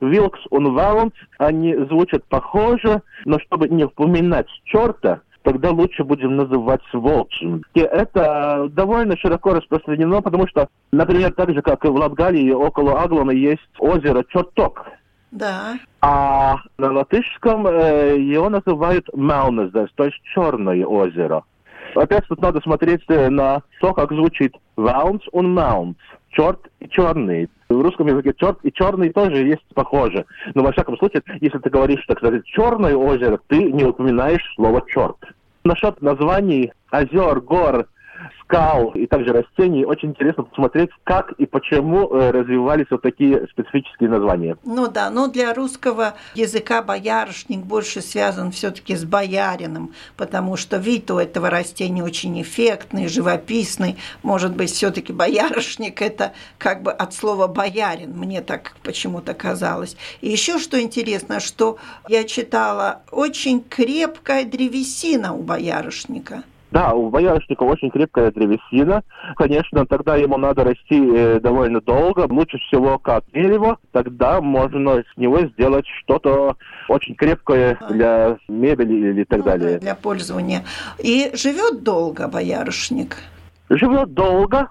вилкс 0.00 0.40
и 0.50 0.56
ваунс, 0.56 1.12
они 1.38 1.74
звучат 1.74 2.24
похоже, 2.24 3.02
но 3.24 3.38
чтобы 3.40 3.68
не 3.68 3.84
упоминать 3.84 4.48
черта, 4.64 5.20
тогда 5.48 5.70
лучше 5.70 6.04
будем 6.04 6.36
называть 6.36 6.82
волчьим. 6.92 7.62
И 7.72 7.80
это 7.80 8.68
довольно 8.70 9.16
широко 9.16 9.54
распространено, 9.54 10.20
потому 10.20 10.46
что, 10.46 10.68
например, 10.92 11.32
так 11.32 11.54
же, 11.54 11.62
как 11.62 11.86
и 11.86 11.88
в 11.88 11.96
Латгалии, 11.96 12.52
около 12.52 13.00
Аглона 13.00 13.30
есть 13.30 13.62
озеро 13.78 14.24
Черток. 14.28 14.84
Да. 15.30 15.78
А 16.02 16.56
на 16.76 16.92
латышском 16.92 17.66
э, 17.66 18.18
его 18.18 18.50
называют 18.50 19.08
Мелнездес, 19.14 19.88
то 19.94 20.04
есть 20.04 20.20
Черное 20.34 20.84
озеро. 20.84 21.44
Опять 21.94 22.26
тут 22.28 22.42
надо 22.42 22.60
смотреть 22.60 23.02
э, 23.08 23.30
на 23.30 23.62
то, 23.80 23.94
как 23.94 24.12
звучит 24.12 24.54
Ваунс 24.76 25.22
и 25.32 25.40
Маунс. 25.40 25.96
Черт 26.30 26.60
и 26.80 26.88
черный. 26.88 27.48
В 27.68 27.80
русском 27.80 28.06
языке 28.06 28.32
черт 28.36 28.58
и 28.62 28.72
черный 28.72 29.10
тоже 29.10 29.46
есть 29.46 29.64
похоже. 29.74 30.24
Но 30.54 30.62
во 30.62 30.72
всяком 30.72 30.96
случае, 30.98 31.22
если 31.40 31.58
ты 31.58 31.70
говоришь, 31.70 32.04
так 32.06 32.18
сказать, 32.18 32.44
черное 32.44 32.94
озеро, 32.94 33.38
ты 33.46 33.72
не 33.72 33.84
упоминаешь 33.84 34.42
слово 34.54 34.82
черт. 34.86 35.16
Насчет 35.68 36.00
названий 36.00 36.72
озер, 36.90 37.42
гор, 37.42 37.88
скал 38.42 38.92
и 38.94 39.06
также 39.06 39.32
растений. 39.32 39.84
Очень 39.84 40.10
интересно 40.10 40.44
посмотреть, 40.44 40.90
как 41.04 41.32
и 41.32 41.46
почему 41.46 42.08
э, 42.10 42.30
развивались 42.30 42.86
вот 42.90 43.02
такие 43.02 43.46
специфические 43.48 44.08
названия. 44.08 44.56
Ну 44.64 44.88
да, 44.88 45.10
но 45.10 45.28
для 45.28 45.52
русского 45.54 46.14
языка 46.34 46.82
боярышник 46.82 47.60
больше 47.60 48.00
связан 48.00 48.50
все-таки 48.50 48.96
с 48.96 49.04
боярином, 49.04 49.92
потому 50.16 50.56
что 50.56 50.78
вид 50.78 51.10
у 51.10 51.18
этого 51.18 51.50
растения 51.50 52.02
очень 52.02 52.40
эффектный, 52.40 53.08
живописный. 53.08 53.96
Может 54.22 54.56
быть, 54.56 54.70
все-таки 54.70 55.12
боярышник 55.12 56.00
это 56.02 56.32
как 56.58 56.82
бы 56.82 56.92
от 56.92 57.14
слова 57.14 57.46
боярин, 57.46 58.12
мне 58.16 58.40
так 58.40 58.74
почему-то 58.82 59.34
казалось. 59.34 59.96
И 60.20 60.28
еще 60.28 60.58
что 60.58 60.80
интересно, 60.80 61.40
что 61.40 61.78
я 62.08 62.24
читала, 62.24 63.02
очень 63.10 63.62
крепкая 63.62 64.44
древесина 64.44 65.34
у 65.34 65.42
боярышника. 65.42 66.42
Да, 66.70 66.92
у 66.92 67.08
боярышника 67.08 67.62
очень 67.62 67.90
крепкая 67.90 68.30
древесина. 68.30 69.02
Конечно, 69.36 69.86
тогда 69.86 70.16
ему 70.16 70.36
надо 70.36 70.64
расти 70.64 71.00
э, 71.00 71.40
довольно 71.40 71.80
долго. 71.80 72.26
Лучше 72.28 72.58
всего 72.58 72.98
как 72.98 73.24
дерево. 73.32 73.78
Тогда 73.92 74.40
можно 74.40 75.02
с 75.02 75.16
него 75.16 75.40
сделать 75.46 75.86
что-то 76.02 76.56
очень 76.88 77.14
крепкое 77.14 77.78
для 77.88 78.36
мебели 78.48 79.10
или 79.10 79.24
так 79.24 79.38
ну, 79.38 79.44
далее. 79.44 79.78
Для 79.78 79.94
пользования. 79.94 80.64
И 80.98 81.30
живет 81.34 81.82
долго 81.82 82.28
боярышник? 82.28 83.16
Живет 83.70 84.12
долго. 84.12 84.68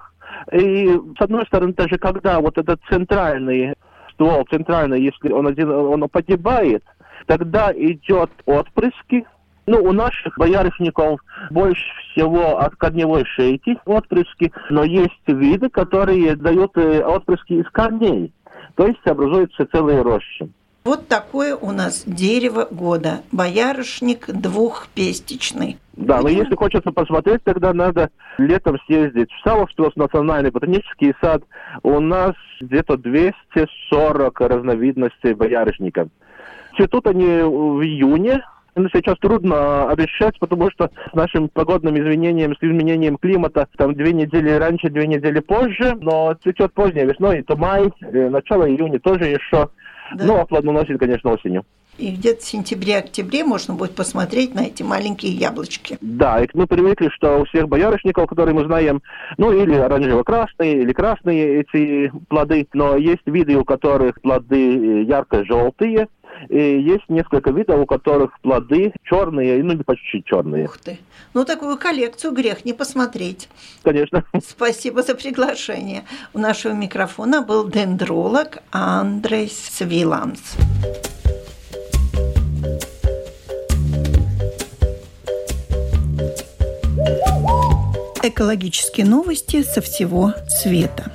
И, 0.51 0.87
с 1.17 1.21
одной 1.21 1.45
стороны, 1.47 1.73
даже 1.73 1.97
когда 1.97 2.39
вот 2.39 2.57
этот 2.59 2.79
центральный 2.89 3.73
ствол, 4.13 4.45
центральный, 4.49 5.01
если 5.01 5.31
он 5.31 5.47
один, 5.47 5.69
он 5.69 6.07
погибает, 6.09 6.83
тогда 7.25 7.71
идет 7.73 8.31
отпрыски, 8.45 9.25
Ну, 9.67 9.83
у 9.83 9.91
наших 9.91 10.37
боярышников 10.37 11.19
больше 11.51 11.83
всего 12.11 12.59
от 12.59 12.77
корневой 12.77 13.25
шейки 13.25 13.77
отпрыски, 13.85 14.53
но 14.69 14.85
есть 14.85 15.11
виды, 15.27 15.69
которые 15.69 16.37
дают 16.37 16.77
э, 16.77 17.01
отпрыски 17.03 17.53
из 17.53 17.69
корней. 17.71 18.33
То 18.75 18.87
есть 18.87 19.05
образуются 19.05 19.67
целые 19.69 20.01
рощи. 20.01 20.49
Вот 20.85 21.09
такое 21.09 21.53
у 21.53 21.71
нас 21.71 22.03
дерево 22.05 22.65
года. 22.71 23.19
Боярышник 23.33 24.27
двухпестичный. 24.27 25.77
Да, 25.97 26.21
но 26.21 26.29
если 26.29 26.55
хочется 26.55 26.91
посмотреть, 26.93 27.43
тогда 27.43 27.73
надо 27.73 28.09
летом 28.37 28.77
съездить 28.85 29.29
в 29.33 29.43
Саловстрос, 29.43 29.97
национальный 29.97 30.49
ботанический 30.49 31.13
сад. 31.19 31.43
У 31.83 31.99
нас 31.99 32.35
где-то 32.61 32.95
240 32.95 34.39
разновидностей 34.39 35.33
боярышника. 35.33 36.07
Цветут 36.77 37.07
они 37.07 37.25
в 37.25 37.81
июне, 37.83 38.41
ну, 38.77 38.89
сейчас 38.93 39.17
трудно 39.19 39.89
обещать, 39.89 40.37
потому 40.39 40.69
что 40.71 40.89
с 41.11 41.15
нашим 41.15 41.49
погодным 41.49 41.97
изменением, 41.97 42.55
с 42.55 42.63
изменением 42.63 43.17
климата, 43.17 43.67
там 43.77 43.95
две 43.95 44.13
недели 44.13 44.51
раньше, 44.51 44.89
две 44.89 45.07
недели 45.07 45.39
позже, 45.39 45.97
но 45.99 46.35
цветет 46.43 46.73
поздней 46.73 47.05
весной, 47.05 47.43
то 47.43 47.55
май, 47.55 47.91
э, 48.01 48.29
начало 48.29 48.69
июня 48.69 48.99
тоже 48.99 49.25
еще 49.25 49.69
да. 50.15 50.25
Ну, 50.25 50.39
а 50.39 50.45
плодоносит, 50.45 50.99
конечно, 50.99 51.31
осенью. 51.31 51.65
И 51.97 52.11
где-то 52.11 52.41
в 52.41 52.45
сентябре-октябре 52.45 53.43
можно 53.43 53.73
будет 53.73 53.95
посмотреть 53.95 54.53
на 54.53 54.67
эти 54.67 54.83
маленькие 54.83 55.31
яблочки. 55.31 55.97
Да, 55.99 56.43
и 56.43 56.47
мы 56.53 56.67
привыкли, 56.67 57.09
что 57.09 57.41
у 57.41 57.45
всех 57.45 57.67
боярышников, 57.67 58.29
которые 58.29 58.53
мы 58.53 58.65
знаем, 58.65 59.01
ну 59.37 59.51
или 59.51 59.73
оранжево-красные, 59.73 60.83
или 60.83 60.93
красные 60.93 61.61
эти 61.61 62.11
плоды, 62.29 62.67
но 62.73 62.97
есть 62.97 63.25
виды, 63.25 63.55
у 63.55 63.65
которых 63.65 64.21
плоды 64.21 65.03
ярко-желтые, 65.05 66.07
и 66.49 66.79
есть 66.79 67.09
несколько 67.09 67.51
видов, 67.51 67.79
у 67.79 67.85
которых 67.85 68.39
плоды 68.41 68.93
черные, 69.03 69.63
ну 69.63 69.73
не 69.73 69.83
почти 69.83 70.23
черные. 70.25 70.65
Ух 70.65 70.77
ты. 70.77 70.99
Ну 71.33 71.45
такую 71.45 71.77
коллекцию 71.77 72.33
грех 72.33 72.65
не 72.65 72.73
посмотреть. 72.73 73.49
Конечно. 73.83 74.23
Спасибо 74.41 75.03
за 75.03 75.15
приглашение. 75.15 76.03
У 76.33 76.39
нашего 76.39 76.73
микрофона 76.73 77.41
был 77.41 77.69
дендролог 77.69 78.59
Андрей 78.71 79.49
Свиланс. 79.49 80.55
Экологические 88.23 89.05
новости 89.05 89.63
со 89.63 89.79
всего 89.79 90.33
света. 90.47 91.11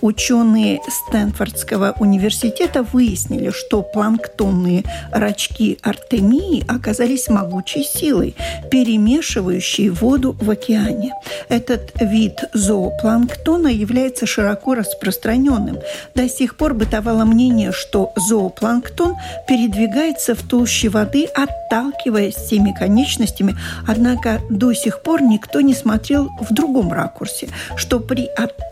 Ученые 0.00 0.80
Стэнфордского 0.88 1.94
университета 1.98 2.82
выяснили, 2.82 3.50
что 3.50 3.82
планктонные 3.82 4.84
рачки 5.10 5.78
артемии 5.82 6.64
оказались 6.68 7.28
могучей 7.28 7.84
силой, 7.84 8.34
перемешивающей 8.70 9.88
воду 9.88 10.36
в 10.40 10.50
океане. 10.50 11.12
Этот 11.48 11.92
вид 12.00 12.44
зоопланктона 12.52 13.68
является 13.68 14.26
широко 14.26 14.74
распространенным. 14.74 15.78
До 16.14 16.28
сих 16.28 16.56
пор 16.56 16.74
бытовало 16.74 17.24
мнение, 17.24 17.72
что 17.72 18.12
зоопланктон 18.16 19.16
передвигается 19.46 20.34
в 20.34 20.42
толще 20.42 20.88
воды, 20.88 21.26
отталкиваясь 21.26 22.34
всеми 22.34 22.72
конечностями, 22.72 23.56
однако 23.86 24.40
до 24.50 24.72
сих 24.72 25.02
пор 25.02 25.22
никто 25.22 25.60
не 25.60 25.74
смотрел 25.74 26.30
в 26.40 26.52
другом 26.52 26.92
ракурсе, 26.92 27.48
что 27.76 28.00
при 28.00 28.26
отталкивании 28.26 28.71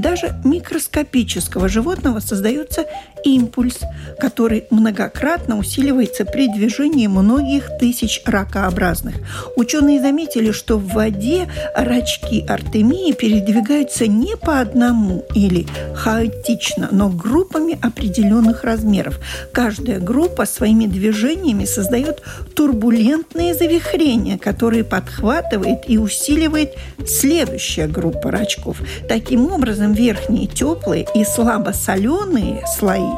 даже 0.00 0.34
микроскопического 0.44 1.68
животного 1.68 2.20
создается 2.20 2.86
импульс, 3.24 3.78
который 4.18 4.64
многократно 4.70 5.58
усиливается 5.58 6.24
при 6.24 6.48
движении 6.48 7.06
многих 7.06 7.68
тысяч 7.78 8.22
ракообразных. 8.24 9.16
Ученые 9.56 10.00
заметили, 10.00 10.52
что 10.52 10.78
в 10.78 10.88
воде 10.88 11.48
рачки 11.74 12.44
артемии 12.48 13.12
передвигаются 13.12 14.06
не 14.06 14.36
по 14.36 14.60
одному 14.60 15.24
или 15.34 15.66
хаотично, 15.94 16.88
но 16.90 17.10
группами 17.10 17.78
определенных 17.82 18.64
размеров. 18.64 19.20
Каждая 19.52 20.00
группа 20.00 20.46
своими 20.46 20.86
движениями 20.86 21.66
создает 21.66 22.22
турбулентные 22.54 23.54
завихрения, 23.54 24.38
которые 24.38 24.84
подхватывает 24.84 25.80
и 25.88 25.98
усиливает 25.98 26.74
следующая 27.06 27.86
группа 27.86 28.30
рачков. 28.30 28.78
Таким 29.08 29.49
образом, 29.52 29.92
верхние 29.92 30.46
теплые 30.46 31.06
и 31.14 31.24
слабо 31.24 31.72
соленые 31.72 32.64
слои 32.78 33.12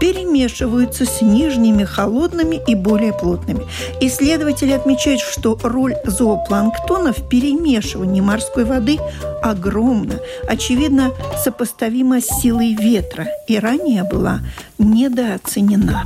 перемешиваются 0.00 1.04
с 1.04 1.20
нижними 1.22 1.84
холодными 1.84 2.60
и 2.66 2.74
более 2.74 3.12
плотными. 3.12 3.66
Исследователи 4.00 4.72
отмечают, 4.72 5.20
что 5.20 5.58
роль 5.62 5.94
зоопланктона 6.04 7.12
в 7.12 7.28
перемешивании 7.28 8.20
морской 8.20 8.64
воды 8.64 8.98
огромна, 9.42 10.20
очевидно, 10.48 11.12
сопоставима 11.42 12.20
с 12.20 12.26
силой 12.40 12.74
ветра 12.74 13.26
и 13.46 13.58
ранее 13.58 14.04
была 14.04 14.40
недооценена. 14.78 16.04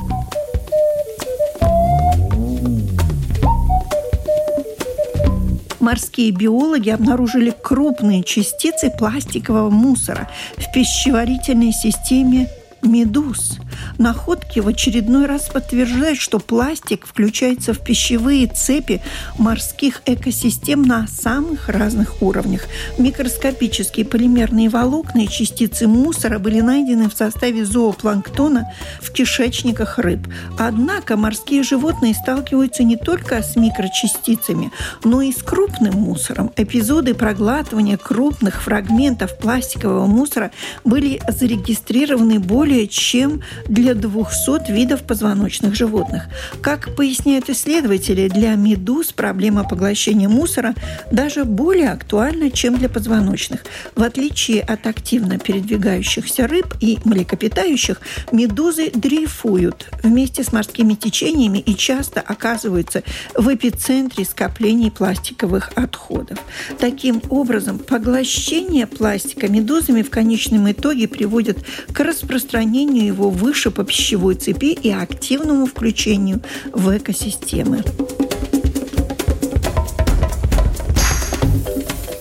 Морские 5.93 6.31
биологи 6.31 6.89
обнаружили 6.89 7.51
крупные 7.51 8.23
частицы 8.23 8.89
пластикового 8.89 9.69
мусора 9.69 10.27
в 10.57 10.73
пищеварительной 10.73 11.71
системе 11.71 12.49
медуз. 12.81 13.59
Находки 13.97 14.59
в 14.59 14.67
очередной 14.67 15.25
раз 15.25 15.49
подтверждают, 15.49 16.19
что 16.19 16.39
пластик 16.39 17.05
включается 17.05 17.73
в 17.73 17.79
пищевые 17.79 18.47
цепи 18.47 19.01
морских 19.37 20.01
экосистем 20.05 20.81
на 20.81 21.07
самых 21.07 21.69
разных 21.69 22.21
уровнях. 22.21 22.67
Микроскопические 22.97 24.05
полимерные 24.05 24.69
волокна 24.69 25.21
и 25.21 25.27
частицы 25.27 25.87
мусора 25.87 26.39
были 26.39 26.61
найдены 26.61 27.09
в 27.09 27.13
составе 27.13 27.65
зоопланктона 27.65 28.71
в 29.01 29.11
кишечниках 29.11 29.99
рыб. 29.99 30.27
Однако 30.57 31.17
морские 31.17 31.63
животные 31.63 32.13
сталкиваются 32.13 32.83
не 32.83 32.97
только 32.97 33.41
с 33.43 33.55
микрочастицами, 33.55 34.71
но 35.03 35.21
и 35.21 35.31
с 35.31 35.43
крупным 35.43 35.95
мусором. 35.95 36.51
Эпизоды 36.55 37.13
проглатывания 37.13 37.97
крупных 37.97 38.63
фрагментов 38.63 39.37
пластикового 39.37 40.07
мусора 40.07 40.51
были 40.83 41.21
зарегистрированы 41.27 42.39
более 42.39 42.87
чем 42.87 43.41
для 43.67 43.82
200 43.91 44.71
видов 44.71 45.03
позвоночных 45.03 45.75
животных. 45.75 46.23
Как 46.61 46.95
поясняют 46.95 47.49
исследователи, 47.49 48.29
для 48.29 48.55
медуз 48.55 49.11
проблема 49.11 49.67
поглощения 49.67 50.29
мусора 50.29 50.73
даже 51.11 51.43
более 51.43 51.89
актуальна, 51.89 52.49
чем 52.49 52.77
для 52.77 52.87
позвоночных. 52.87 53.65
В 53.95 54.03
отличие 54.03 54.61
от 54.61 54.87
активно 54.87 55.37
передвигающихся 55.37 56.47
рыб 56.47 56.75
и 56.79 56.99
млекопитающих, 57.03 57.99
медузы 58.31 58.91
дрейфуют 58.91 59.89
вместе 60.01 60.43
с 60.43 60.53
морскими 60.53 60.93
течениями 60.93 61.57
и 61.57 61.75
часто 61.75 62.21
оказываются 62.21 63.03
в 63.35 63.53
эпицентре 63.53 64.23
скоплений 64.23 64.91
пластиковых 64.91 65.71
отходов. 65.75 66.39
Таким 66.79 67.21
образом, 67.29 67.79
поглощение 67.79 68.87
пластика 68.87 69.47
медузами 69.47 70.03
в 70.03 70.09
конечном 70.09 70.71
итоге 70.71 71.07
приводит 71.07 71.57
к 71.91 71.99
распространению 71.99 73.05
его 73.05 73.29
выше 73.29 73.72
по 73.73 73.83
пищевой 73.83 74.35
цепи 74.35 74.73
и 74.73 74.91
активному 74.91 75.65
включению 75.65 76.41
в 76.71 76.95
экосистемы. 76.95 77.83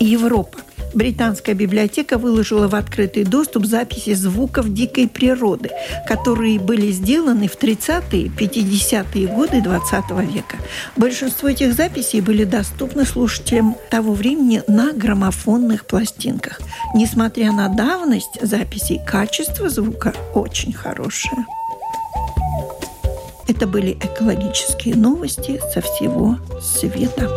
Европа. 0.00 0.58
Британская 0.94 1.55
библиотека 1.55 2.18
выложила 2.18 2.68
в 2.68 2.74
открытый 2.74 3.24
доступ 3.24 3.66
записи 3.66 4.14
звуков 4.14 4.72
дикой 4.72 5.09
природы, 5.09 5.70
которые 6.07 6.59
были 6.59 6.90
сделаны 6.90 7.48
в 7.48 7.57
30-е, 7.57 8.26
50-е 8.26 9.26
годы 9.28 9.62
20 9.62 10.11
века. 10.33 10.57
Большинство 10.96 11.48
этих 11.48 11.74
записей 11.74 12.20
были 12.20 12.44
доступны 12.44 13.05
слушателям 13.05 13.76
того 13.90 14.12
времени 14.12 14.62
на 14.68 14.92
граммофонных 14.92 15.87
пластинках. 15.87 16.61
Несмотря 16.94 17.52
на 17.52 17.68
давность 17.68 18.38
записей, 18.40 19.00
качество 19.07 19.68
звука 19.68 20.12
очень 20.35 20.72
хорошее. 20.72 21.46
Это 23.48 23.66
были 23.66 23.92
экологические 23.92 24.94
новости 24.94 25.61
со 25.72 25.81
всего 25.81 26.38
света. 26.61 27.28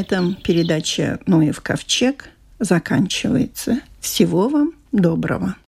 На 0.00 0.02
этом 0.02 0.34
передача 0.34 1.18
«Ноев 1.26 1.60
ковчег» 1.60 2.30
заканчивается. 2.58 3.80
Всего 4.00 4.48
вам 4.48 4.72
доброго. 4.92 5.56